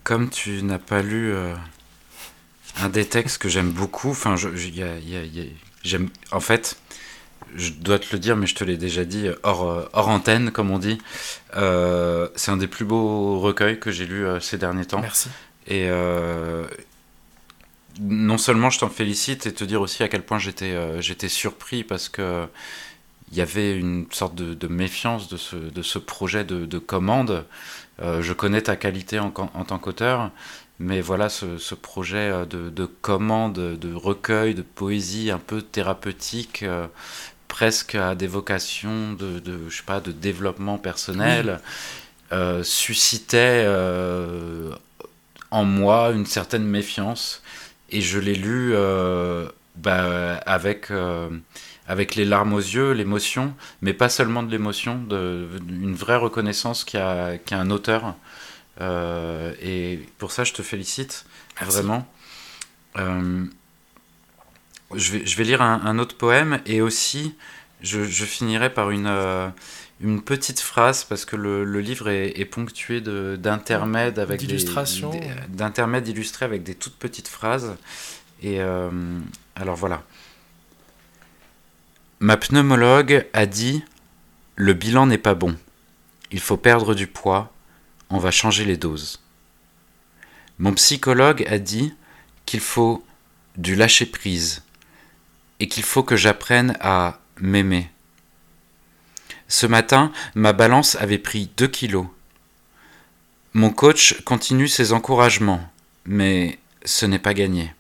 Comme 0.04 0.30
tu 0.30 0.62
n'as 0.62 0.78
pas 0.78 1.02
lu 1.02 1.32
euh, 1.32 1.56
un 2.76 2.90
des 2.90 3.08
textes 3.08 3.38
que 3.38 3.48
j'aime 3.48 3.72
beaucoup, 3.72 4.10
enfin, 4.10 4.36
j'aime, 4.36 6.10
en 6.34 6.42
fait, 6.42 6.78
je 7.56 7.72
dois 7.72 8.00
te 8.00 8.08
le 8.14 8.20
dire, 8.20 8.36
mais 8.36 8.48
je 8.48 8.56
te 8.56 8.64
l'ai 8.64 8.78
déjà 8.78 9.06
dit 9.06 9.28
hors, 9.44 9.70
euh, 9.70 9.90
hors 9.94 10.10
antenne, 10.10 10.52
comme 10.52 10.72
on 10.72 10.80
dit. 10.80 10.98
euh, 11.56 12.28
c'est 12.36 12.52
un 12.52 12.58
des 12.58 12.68
plus 12.68 12.86
beaux 12.86 13.40
recueils 13.40 13.80
que 13.80 13.92
j'ai 13.92 14.06
lu 14.06 14.26
euh, 14.26 14.40
ces 14.40 14.58
derniers 14.58 14.86
temps. 14.86 15.02
Merci. 15.02 15.30
Et 15.68 15.88
euh, 15.90 16.66
non 18.00 18.38
seulement 18.38 18.70
je 18.70 18.80
t'en 18.80 18.90
félicite 18.90 19.46
et 19.46 19.54
te 19.54 19.64
dire 19.64 19.82
aussi 19.82 20.02
à 20.04 20.08
quel 20.08 20.24
point 20.24 20.40
j'étais 20.40 20.72
euh, 20.72 21.00
j'étais 21.02 21.30
surpris 21.30 21.84
parce 21.84 22.10
que 22.10 22.48
il 23.32 23.38
y 23.38 23.42
avait 23.42 23.76
une 23.78 24.06
sorte 24.12 24.36
de, 24.36 24.54
de 24.54 24.68
méfiance 24.68 25.28
de 25.28 25.38
ce, 25.38 25.56
de 25.56 25.82
ce 25.82 26.00
projet 26.00 26.44
de, 26.44 26.66
de 26.66 26.78
commande. 26.80 27.46
Euh, 28.02 28.22
je 28.22 28.34
connais 28.34 28.62
ta 28.62 28.76
qualité 28.76 29.20
en, 29.20 29.34
en 29.36 29.66
tant 29.66 29.80
qu'auteur, 29.80 30.32
mais 30.80 31.02
voilà 31.02 31.30
ce, 31.30 31.58
ce 31.58 31.76
projet 31.76 32.18
euh, 32.32 32.46
de, 32.46 32.70
de 32.70 32.86
commande, 32.86 33.54
de 33.56 33.94
recueil, 33.94 34.54
de 34.56 34.62
poésie 34.62 35.32
un 35.32 35.40
peu 35.40 35.62
thérapeutique, 35.64 36.64
euh, 36.64 36.88
presque 37.54 37.94
à 37.94 38.16
des 38.16 38.26
vocations 38.26 39.14
de, 39.14 39.38
de, 39.38 39.70
je 39.70 39.78
sais 39.78 39.84
pas, 39.84 40.00
de 40.00 40.12
développement 40.12 40.80
personnel, 40.80 41.60
euh, 42.32 42.64
suscitait 42.64 43.62
euh, 43.68 44.72
en 45.52 45.64
moi 45.64 46.10
une 46.14 46.26
certaine 46.26 46.64
méfiance. 46.66 47.44
Et 47.92 48.02
je 48.02 48.18
l'ai 48.18 48.34
lu 48.34 48.72
euh, 48.74 49.48
bah, 49.76 50.38
avec, 50.48 50.88
avec 51.88 52.16
les 52.16 52.26
larmes 52.26 52.54
aux 52.54 52.58
yeux, 52.78 52.92
l'émotion, 52.94 53.54
mais 53.84 53.94
pas 53.94 54.10
seulement 54.10 54.42
de 54.42 54.50
l'émotion, 54.50 54.96
de- 55.04 55.48
une 55.70 55.94
vraie 55.94 56.16
reconnaissance 56.16 56.84
qu'il 56.84 57.00
y 57.00 57.04
a, 57.04 57.38
qu'il 57.38 57.56
y 57.56 57.60
a 57.60 57.62
un 57.64 57.70
auteur. 57.70 58.16
Et 59.62 60.00
pour 60.18 60.32
ça, 60.32 60.44
je 60.44 60.54
te 60.54 60.64
félicite, 60.64 61.26
Merci. 61.62 61.76
vraiment. 61.78 62.08
Je, 64.96 65.12
vais, 65.14 65.26
je 65.26 65.38
vais 65.38 65.44
lire 65.44 65.62
un, 65.62 65.82
un 65.86 66.00
autre 66.00 66.16
poème 66.18 66.62
et 66.66 66.82
aussi, 66.82 67.36
je, 67.82 68.04
je 68.04 68.26
finirai 68.26 68.74
par 68.74 68.92
une, 68.92 69.08
euh, 69.08 69.50
une 70.02 70.22
petite 70.22 70.60
phrase 70.60 71.04
parce 71.04 71.26
que 71.26 71.36
le, 71.36 71.64
le 71.64 71.80
livre 71.82 72.10
est, 72.10 72.40
est 72.40 72.46
ponctué 72.46 73.02
de- 73.02 73.38
d'intermèdes 73.40 74.20
avec 74.20 74.40
D'illustrations, 74.40 75.12
d'intermèdes 75.50 76.08
illustrés 76.08 76.46
avec 76.46 76.64
des 76.64 76.76
toutes 76.76 76.96
petites 76.96 77.28
phrases. 77.28 77.76
Et 78.42 78.60
euh, 78.62 78.90
alors 79.56 79.76
voilà. 79.76 80.04
Ma 82.20 82.38
pneumologue 82.38 83.26
a 83.34 83.46
dit 83.46 83.84
le 84.56 84.74
bilan 84.74 85.08
n'est 85.08 85.18
pas 85.18 85.34
bon. 85.36 85.58
Il 86.32 86.40
faut 86.40 86.58
perdre 86.58 86.96
du 86.96 87.08
poids. 87.08 87.52
On 88.10 88.18
va 88.18 88.32
changer 88.32 88.66
les 88.66 88.78
doses. 88.78 89.22
Mon 90.60 90.74
psychologue 90.74 91.46
a 91.50 91.58
dit 91.58 91.94
qu'il 92.46 92.60
faut 92.60 93.04
du 93.58 93.76
lâcher 93.76 94.06
prise 94.06 94.64
et 95.64 95.68
qu'il 95.70 95.84
faut 95.84 96.04
que 96.04 96.18
j'apprenne 96.18 96.76
à 96.82 97.22
m'aimer. 97.40 97.90
Ce 99.48 99.66
matin, 99.66 100.12
ma 100.36 100.52
balance 100.52 100.98
avait 100.98 101.18
pris 101.18 101.50
2 101.56 101.68
kilos. 101.68 102.08
Mon 103.54 103.70
coach 103.70 104.22
continue 104.26 104.68
ses 104.68 104.92
encouragements, 104.92 105.66
mais 106.04 106.60
ce 106.84 107.06
n'est 107.06 107.18
pas 107.18 107.34
gagné. 107.34 107.74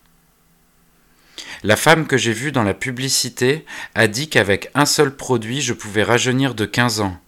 La 1.61 1.75
femme 1.75 2.07
que 2.07 2.15
j'ai 2.15 2.31
vue 2.31 2.53
dans 2.53 2.63
la 2.63 2.73
publicité 2.73 3.65
a 3.95 4.07
dit 4.07 4.29
qu'avec 4.29 4.71
un 4.75 4.85
seul 4.85 5.13
produit, 5.13 5.59
je 5.59 5.73
pouvais 5.73 6.03
rajeunir 6.03 6.55
de 6.55 6.63
15 6.63 7.01
ans, 7.01 7.19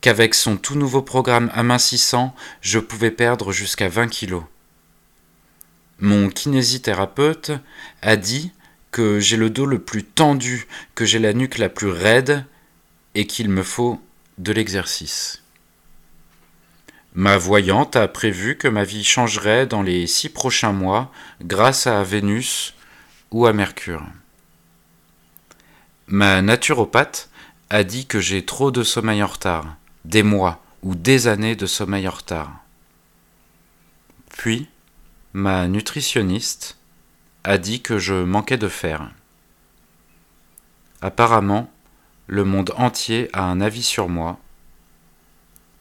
qu'avec 0.00 0.34
son 0.34 0.56
tout 0.56 0.74
nouveau 0.74 1.02
programme 1.02 1.52
amincissant, 1.54 2.34
je 2.62 2.80
pouvais 2.80 3.12
perdre 3.12 3.52
jusqu'à 3.52 3.88
20 3.88 4.08
kilos. 4.08 4.42
Mon 6.00 6.30
kinésithérapeute 6.30 7.52
a 8.02 8.16
dit 8.16 8.50
que 8.90 9.20
j'ai 9.20 9.36
le 9.36 9.50
dos 9.50 9.66
le 9.66 9.78
plus 9.78 10.04
tendu, 10.04 10.66
que 10.94 11.04
j'ai 11.04 11.18
la 11.18 11.32
nuque 11.32 11.58
la 11.58 11.68
plus 11.68 11.90
raide 11.90 12.44
et 13.14 13.26
qu'il 13.26 13.48
me 13.48 13.62
faut 13.62 14.00
de 14.38 14.52
l'exercice. 14.52 15.42
Ma 17.14 17.36
voyante 17.36 17.96
a 17.96 18.06
prévu 18.06 18.56
que 18.56 18.68
ma 18.68 18.84
vie 18.84 19.04
changerait 19.04 19.66
dans 19.66 19.82
les 19.82 20.06
six 20.06 20.28
prochains 20.28 20.72
mois 20.72 21.12
grâce 21.42 21.86
à 21.86 22.02
Vénus 22.04 22.74
ou 23.32 23.46
à 23.46 23.52
Mercure. 23.52 24.04
Ma 26.06 26.40
naturopathe 26.40 27.30
a 27.68 27.84
dit 27.84 28.06
que 28.06 28.20
j'ai 28.20 28.44
trop 28.44 28.70
de 28.70 28.82
sommeil 28.82 29.22
en 29.22 29.26
retard, 29.26 29.76
des 30.04 30.22
mois 30.22 30.62
ou 30.82 30.94
des 30.94 31.26
années 31.28 31.56
de 31.56 31.66
sommeil 31.66 32.08
en 32.08 32.12
retard. 32.12 32.52
Puis, 34.36 34.68
ma 35.32 35.68
nutritionniste 35.68 36.78
a 37.44 37.58
dit 37.58 37.80
que 37.80 37.98
je 37.98 38.14
manquais 38.14 38.58
de 38.58 38.68
fer. 38.68 39.10
Apparemment, 41.00 41.70
le 42.26 42.44
monde 42.44 42.72
entier 42.76 43.28
a 43.32 43.44
un 43.44 43.60
avis 43.60 43.82
sur 43.82 44.08
moi, 44.08 44.38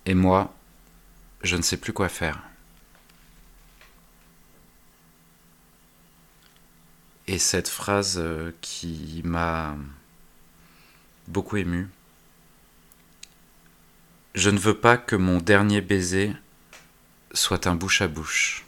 et 0.05 0.13
moi, 0.13 0.53
je 1.43 1.55
ne 1.55 1.61
sais 1.61 1.77
plus 1.77 1.93
quoi 1.93 2.09
faire. 2.09 2.41
Et 7.27 7.37
cette 7.37 7.67
phrase 7.67 8.17
euh, 8.17 8.51
qui 8.61 9.21
m'a 9.23 9.75
beaucoup 11.27 11.57
ému, 11.57 11.89
je 14.33 14.49
ne 14.49 14.57
veux 14.57 14.73
pas 14.73 14.97
que 14.97 15.15
mon 15.15 15.37
dernier 15.37 15.81
baiser 15.81 16.33
soit 17.33 17.67
un 17.67 17.75
bouche 17.75 18.01
à 18.01 18.07
bouche. 18.07 18.65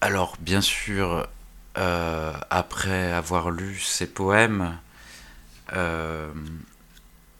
Alors, 0.00 0.36
bien 0.40 0.60
sûr, 0.60 1.28
euh, 1.76 2.32
après 2.48 3.12
avoir 3.12 3.50
lu 3.50 3.78
ces 3.78 4.06
poèmes, 4.06 4.78
euh, 5.72 6.30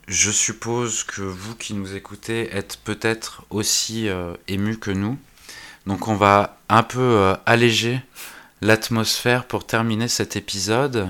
je 0.08 0.30
suppose 0.30 1.04
que 1.04 1.22
vous 1.22 1.54
qui 1.54 1.74
nous 1.74 1.94
écoutez 1.94 2.54
êtes 2.54 2.78
peut-être 2.84 3.44
aussi 3.50 4.08
euh, 4.08 4.34
émus 4.48 4.78
que 4.78 4.90
nous. 4.90 5.18
Donc 5.86 6.08
on 6.08 6.14
va 6.14 6.58
un 6.68 6.82
peu 6.82 7.00
euh, 7.00 7.34
alléger 7.46 8.00
l'atmosphère 8.60 9.46
pour 9.46 9.66
terminer 9.66 10.08
cet 10.08 10.36
épisode. 10.36 11.08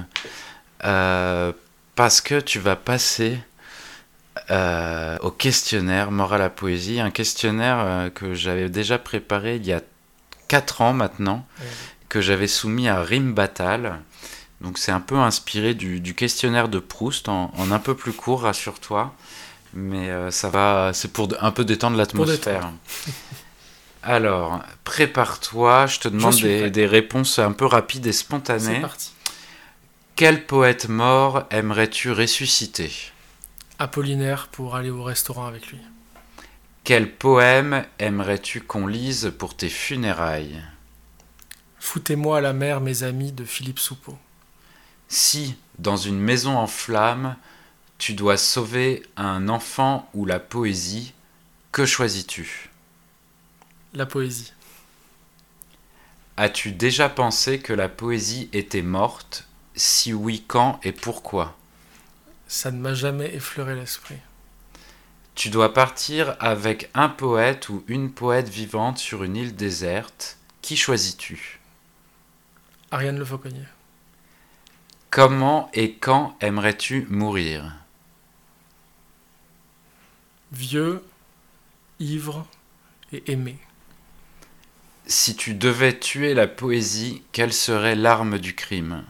parce 0.80 2.20
que 2.22 2.40
tu 2.40 2.58
vas 2.58 2.76
passer 2.76 3.38
au 5.22 5.30
questionnaire 5.30 6.10
Morale 6.10 6.42
à 6.42 6.50
Poésie, 6.50 7.00
un 7.00 7.10
questionnaire 7.10 8.10
que 8.14 8.34
j'avais 8.34 8.68
déjà 8.68 8.98
préparé 8.98 9.56
il 9.56 9.66
y 9.66 9.72
a 9.72 9.82
4 10.50 10.80
ans 10.80 10.92
maintenant, 10.92 11.46
Ouais. 11.60 11.66
que 12.08 12.20
j'avais 12.20 12.48
soumis 12.48 12.88
à 12.88 13.04
Battle. 13.20 13.92
Donc 14.60 14.78
c'est 14.78 14.90
un 14.90 15.00
peu 15.00 15.16
inspiré 15.16 15.74
du, 15.74 16.00
du 16.00 16.14
questionnaire 16.16 16.68
de 16.68 16.80
Proust, 16.80 17.28
en, 17.28 17.52
en 17.56 17.70
un 17.70 17.78
peu 17.78 17.94
plus 17.94 18.12
court, 18.12 18.42
rassure-toi. 18.42 19.14
Mais 19.74 20.10
euh, 20.10 20.32
ça 20.32 20.48
va, 20.48 20.90
c'est 20.92 21.12
pour 21.12 21.28
un 21.40 21.52
peu 21.52 21.64
détendre 21.64 21.96
l'atmosphère. 21.96 22.72
Alors, 24.02 24.60
prépare-toi, 24.82 25.86
je 25.86 26.00
te 26.00 26.08
demande 26.08 26.34
des, 26.40 26.70
des 26.70 26.86
réponses 26.86 27.38
un 27.38 27.52
peu 27.52 27.66
rapides 27.66 28.06
et 28.06 28.12
C'est 28.12 28.18
spontanées. 28.20 28.80
parti. 28.80 29.12
Quel 30.16 30.46
poète 30.46 30.88
mort 30.88 31.44
aimerais-tu 31.50 32.10
ressusciter? 32.10 32.90
Apollinaire 33.78 34.48
pour 34.50 34.74
aller 34.74 34.90
au 34.90 35.02
restaurant 35.04 35.46
avec 35.46 35.68
lui. 35.68 35.78
Quel 36.82 37.12
poème 37.12 37.84
aimerais-tu 37.98 38.62
qu'on 38.62 38.86
lise 38.86 39.32
pour 39.38 39.56
tes 39.56 39.68
funérailles? 39.68 40.62
Foutez-moi 41.78 42.38
à 42.38 42.40
la 42.40 42.52
mer, 42.52 42.80
mes 42.80 43.02
amis, 43.02 43.32
de 43.32 43.44
Philippe 43.44 43.78
Soupeau. 43.78 44.18
Si, 45.08 45.56
dans 45.78 45.96
une 45.96 46.18
maison 46.18 46.56
en 46.56 46.66
flammes, 46.66 47.36
tu 47.98 48.14
dois 48.14 48.38
sauver 48.38 49.02
un 49.16 49.48
enfant 49.48 50.08
ou 50.14 50.24
la 50.24 50.40
poésie, 50.40 51.12
que 51.70 51.84
choisis-tu? 51.84 52.70
La 53.92 54.06
poésie. 54.06 54.52
As-tu 56.36 56.72
déjà 56.72 57.08
pensé 57.08 57.60
que 57.60 57.74
la 57.74 57.88
poésie 57.88 58.48
était 58.52 58.82
morte? 58.82 59.46
Si 59.74 60.14
oui, 60.14 60.44
quand 60.48 60.80
et 60.82 60.92
pourquoi? 60.92 61.56
Ça 62.48 62.70
ne 62.70 62.78
m'a 62.78 62.94
jamais 62.94 63.34
effleuré 63.34 63.74
l'esprit. 63.74 64.16
Tu 65.34 65.48
dois 65.48 65.72
partir 65.72 66.36
avec 66.38 66.90
un 66.94 67.08
poète 67.08 67.68
ou 67.70 67.82
une 67.88 68.12
poète 68.12 68.48
vivante 68.48 68.98
sur 68.98 69.24
une 69.24 69.36
île 69.36 69.56
déserte. 69.56 70.36
Qui 70.60 70.76
choisis-tu? 70.76 71.60
Ariane 72.90 73.18
Le 73.18 73.24
Fauconnier. 73.24 73.64
Comment 75.10 75.70
et 75.72 75.94
quand 75.94 76.36
aimerais-tu 76.40 77.06
mourir? 77.08 77.72
Vieux, 80.52 81.04
ivre 81.98 82.46
et 83.12 83.32
aimé. 83.32 83.58
Si 85.06 85.34
tu 85.34 85.54
devais 85.54 85.98
tuer 85.98 86.34
la 86.34 86.46
poésie, 86.46 87.22
quelle 87.32 87.52
serait 87.52 87.96
l'arme 87.96 88.38
du 88.38 88.54
crime? 88.54 89.04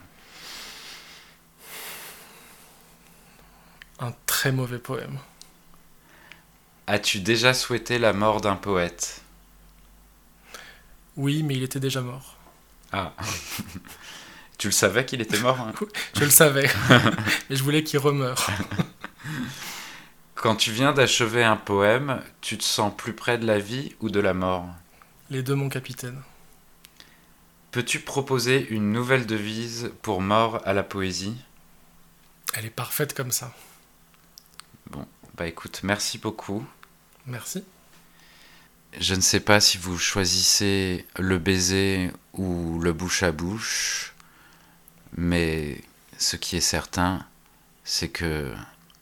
Un 3.99 4.15
très 4.25 4.53
mauvais 4.53 4.79
poème. 4.79 5.19
As-tu 6.91 7.21
déjà 7.21 7.55
souhaité 7.55 8.01
la 8.01 8.13
mort 8.13 8.41
d'un 8.41 8.57
poète? 8.57 9.23
Oui, 11.17 11.45
mais 11.45 11.55
il 11.55 11.63
était 11.63 11.79
déjà 11.79 12.01
mort. 12.01 12.37
Ah. 12.91 13.13
tu 14.59 14.67
le 14.67 14.73
savais 14.73 15.07
qu'il 15.07 15.21
était 15.21 15.39
mort 15.39 15.61
hein? 15.61 15.73
Je 16.17 16.25
le 16.25 16.31
savais, 16.31 16.69
mais 17.49 17.55
je 17.55 17.63
voulais 17.63 17.85
qu'il 17.85 18.01
remeure. 18.01 18.45
Quand 20.35 20.57
tu 20.57 20.73
viens 20.73 20.93
d'achever 20.93 21.45
un 21.45 21.57
poème, 21.57 22.25
tu 22.41 22.59
te 22.59 22.65
sens 22.65 22.93
plus 22.97 23.13
près 23.13 23.39
de 23.39 23.47
la 23.47 23.61
vie 23.61 23.95
ou 24.01 24.11
de 24.11 24.19
la 24.19 24.35
mort? 24.35 24.67
Les 25.31 25.45
deux, 25.45 25.55
mon 25.55 25.69
capitaine. 25.69 26.21
Peux-tu 27.71 28.01
proposer 28.01 28.67
une 28.69 28.91
nouvelle 28.91 29.27
devise 29.27 29.93
pour 30.03 30.21
mort 30.21 30.61
à 30.65 30.73
la 30.73 30.83
poésie? 30.83 31.37
Elle 32.55 32.67
est 32.67 32.71
parfaite 32.71 33.15
comme 33.15 33.31
ça. 33.31 33.55
Bon, 34.91 35.07
bah 35.37 35.47
écoute, 35.47 35.83
merci 35.85 36.19
beaucoup. 36.19 36.67
Merci. 37.27 37.65
Je 38.99 39.15
ne 39.15 39.21
sais 39.21 39.41
pas 39.41 39.61
si 39.61 39.79
vous 39.79 39.99
choisissez 39.99 41.07
le 41.19 41.39
baiser 41.39 42.11
ou 42.33 42.81
le 42.81 42.93
bouche 42.93 43.23
à 43.23 43.31
bouche, 43.31 44.15
mais 45.17 45.81
ce 46.19 46.37
qui 46.37 46.57
est 46.57 46.61
certain, 46.61 47.25
c'est 47.85 48.09
que 48.09 48.53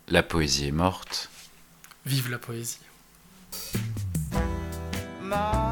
la 0.09 0.23
poésie 0.23 0.69
est 0.69 0.73
morte. 0.73 1.31
Vive 2.05 2.31
la 2.31 2.39
poésie. 2.39 2.79
Ma 5.23 5.68